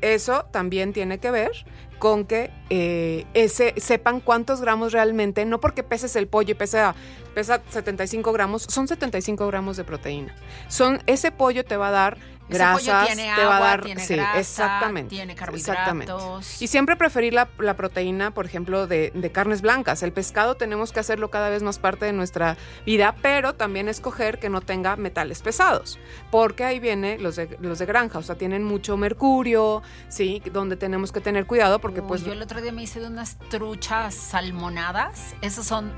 [0.00, 1.52] eso también tiene que ver
[1.98, 6.94] con que eh, ese, sepan cuántos gramos realmente, no porque peses el pollo y pesa,
[7.34, 10.34] pesa 75 gramos, son 75 gramos de proteína.
[10.68, 12.18] Son, ese pollo te va a dar
[12.48, 16.06] Ese pollo grasas, tiene te va a dar, tiene sí, grasa, exactamente, tiene exactamente.
[16.06, 16.62] carbohidratos.
[16.62, 20.02] Y siempre preferir la, la proteína, por ejemplo, de, de carnes blancas.
[20.02, 24.38] El pescado tenemos que hacerlo cada vez más parte de nuestra vida, pero también escoger
[24.38, 25.98] que no tenga metales pesados,
[26.30, 30.76] porque ahí viene los de, los de granja, o sea, tienen mucho mercurio, sí, donde
[30.76, 33.38] tenemos que tener cuidado, porque Uy, pues yo el otro día me hice de unas
[33.50, 35.34] truchas salmonadas.
[35.40, 35.92] Esos son,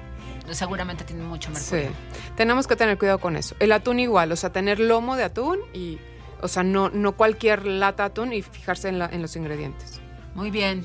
[0.51, 1.91] seguramente tienen mucho mercurio.
[1.91, 1.95] Sí,
[2.37, 3.55] tenemos que tener cuidado con eso.
[3.61, 5.99] El atún igual, o sea, tener lomo de atún y,
[6.43, 10.01] o sea, no, no cualquier lata atún y fijarse en, la- en los ingredientes.
[10.35, 10.85] Muy bien.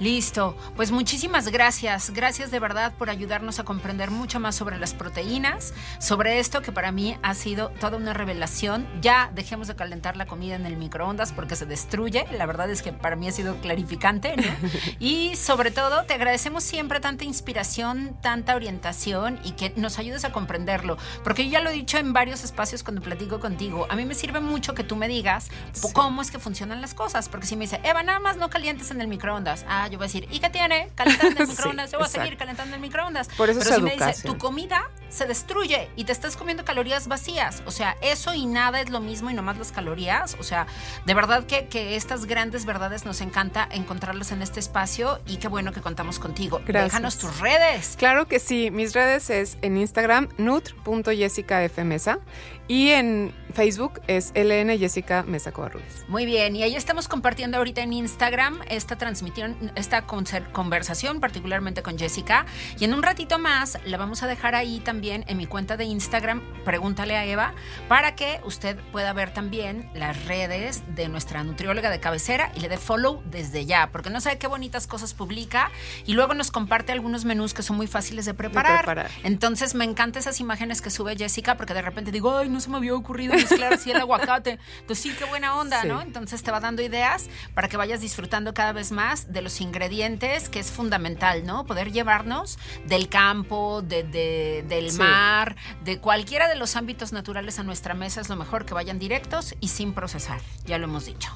[0.00, 0.56] Listo.
[0.76, 2.10] Pues muchísimas gracias.
[2.10, 6.70] Gracias de verdad por ayudarnos a comprender mucho más sobre las proteínas, sobre esto que
[6.70, 8.86] para mí ha sido toda una revelación.
[9.02, 12.26] Ya dejemos de calentar la comida en el microondas porque se destruye.
[12.32, 14.36] La verdad es que para mí ha sido clarificante.
[14.36, 14.42] ¿no?
[15.00, 20.32] Y sobre todo, te agradecemos siempre tanta inspiración, tanta orientación y que nos ayudes a
[20.32, 20.96] comprenderlo.
[21.24, 23.86] Porque yo ya lo he dicho en varios espacios cuando platico contigo.
[23.90, 25.88] A mí me sirve mucho que tú me digas Sí.
[25.92, 27.28] cómo es que funcionan las cosas.
[27.28, 29.64] Porque si me dice, Eva, nada más no calientes en el microondas.
[29.68, 30.90] Ah, yo voy a decir, ¿y qué tiene?
[30.94, 31.90] Calentando en el Sí, microondas.
[31.92, 33.28] yo voy a seguir calentando en el microondas.
[33.36, 34.32] Por eso Pero es si me dice, educación.
[34.34, 37.62] tu comida se destruye y te estás comiendo calorías vacías.
[37.66, 40.36] O sea, eso y nada es lo mismo y nomás las calorías.
[40.38, 40.66] O sea,
[41.06, 45.48] de verdad que, que estas grandes verdades nos encanta encontrarlas en este espacio y qué
[45.48, 46.60] bueno que contamos contigo.
[46.66, 46.92] Gracias.
[46.92, 47.94] Déjanos tus redes.
[47.98, 52.18] Claro que sí, mis redes es en Instagram nutr.jessicafmesa
[52.66, 56.04] y en Facebook es LN Jessica Mesa Covarrubias.
[56.08, 61.98] Muy bien, y ahí estamos compartiendo ahorita en Instagram esta transmisión, esta conversación, particularmente con
[61.98, 62.46] Jessica.
[62.78, 65.84] Y en un ratito más la vamos a dejar ahí también en mi cuenta de
[65.84, 67.54] Instagram, pregúntale a Eva,
[67.88, 72.68] para que usted pueda ver también las redes de nuestra nutrióloga de cabecera y le
[72.68, 75.70] dé follow desde ya, porque no sabe qué bonitas cosas publica
[76.06, 78.78] y luego nos comparte algunos menús que son muy fáciles de preparar.
[78.84, 79.10] preparar.
[79.22, 82.70] Entonces me encantan esas imágenes que sube Jessica, porque de repente digo, ay, no se
[82.70, 84.58] me había ocurrido mezclar así el aguacate.
[84.80, 85.88] Entonces sí, qué buena onda, Sí.
[85.88, 86.00] ¿no?
[86.02, 89.67] Entonces te va dando ideas para que vayas disfrutando cada vez más de los ingredientes,
[89.72, 91.64] que es fundamental, ¿no?
[91.66, 94.98] Poder llevarnos del campo, de, de- del del Sí.
[94.98, 98.98] mar, de cualquiera de los ámbitos naturales a nuestra mesa, es lo mejor que vayan
[98.98, 100.40] directos y sin procesar.
[100.66, 101.30] Ya lo hemos dicho.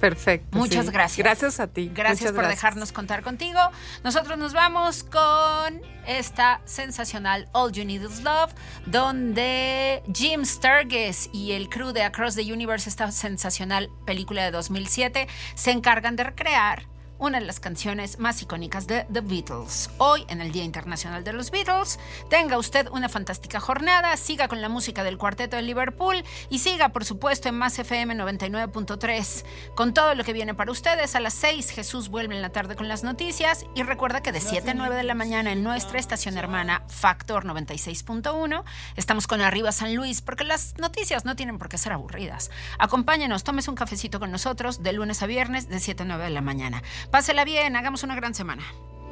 [0.00, 0.58] Perfecto.
[0.58, 0.92] Muchas sí.
[0.92, 1.24] gracias.
[1.24, 1.90] Gracias a ti.
[1.92, 2.58] Gracias Muchas por gracias.
[2.58, 3.58] dejarnos contar contigo.
[4.04, 8.52] Nosotros nos vamos con esta sensacional All You Need Is Love,
[8.86, 15.28] donde Jim Sturgis y el crew de Across the Universe, esta sensacional película de 2007,
[15.54, 16.86] se encargan de recrear
[17.18, 19.90] una de las canciones más icónicas de The Beatles.
[19.98, 21.98] Hoy, en el Día Internacional de los Beatles,
[22.28, 26.90] tenga usted una fantástica jornada, siga con la música del Cuarteto de Liverpool y siga,
[26.90, 29.44] por supuesto, en Más FM 99.3
[29.74, 31.14] con todo lo que viene para ustedes.
[31.16, 34.40] A las 6 Jesús vuelve en la tarde con las noticias y recuerda que de
[34.40, 38.64] 7 a 9 de la mañana en nuestra estación hermana Factor 96.1
[38.96, 42.50] estamos con Arriba San Luis porque las noticias no tienen por qué ser aburridas.
[42.78, 46.30] Acompáñenos, tómese un cafecito con nosotros de lunes a viernes de 7 a 9 de
[46.30, 46.82] la mañana.
[47.10, 48.62] Pásela bien, hagamos una gran semana.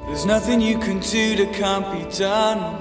[0.07, 2.76] There's nothing you can do that can't be done.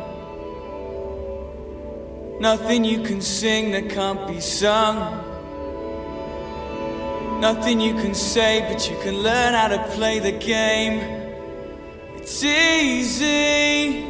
[2.40, 4.98] Nothing you can sing that can't be sung.
[7.40, 11.00] Nothing you can say, but you can learn how to play the game.
[12.18, 14.06] It's easy.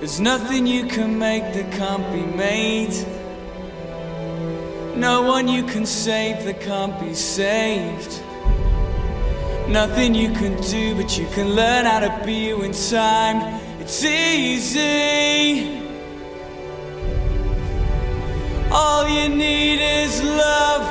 [0.00, 2.92] There's nothing you can make that can't be made.
[4.96, 8.22] No one you can save that can't be saved.
[9.68, 13.60] Nothing you can do, but you can learn how to be you in time.
[13.80, 15.80] It's easy.
[18.70, 20.86] All you need is love.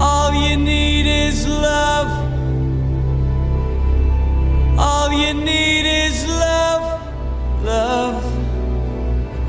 [0.00, 2.10] All you need is love.
[4.78, 6.84] All you need is love.
[7.64, 8.24] Love.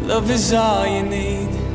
[0.03, 1.68] Love is all you need.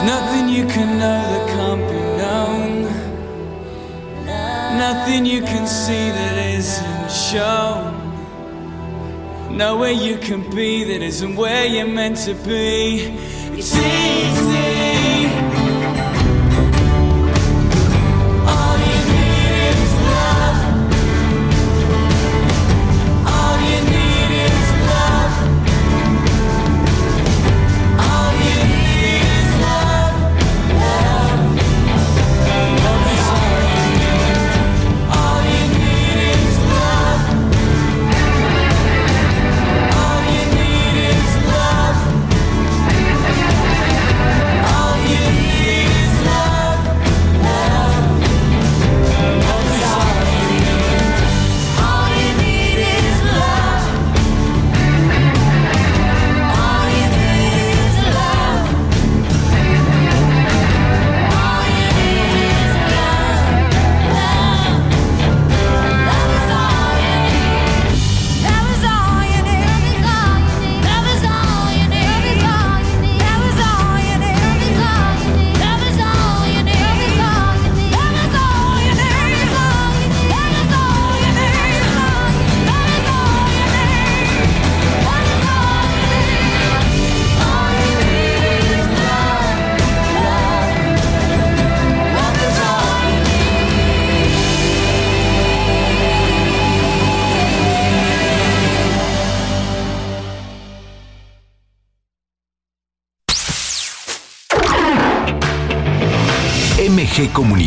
[0.00, 2.84] There's nothing you can know that can't be known.
[4.78, 7.98] Nothing you can see that isn't shown.
[9.54, 13.12] Nowhere you can be that isn't where you're meant to be.
[13.52, 14.79] It's easy.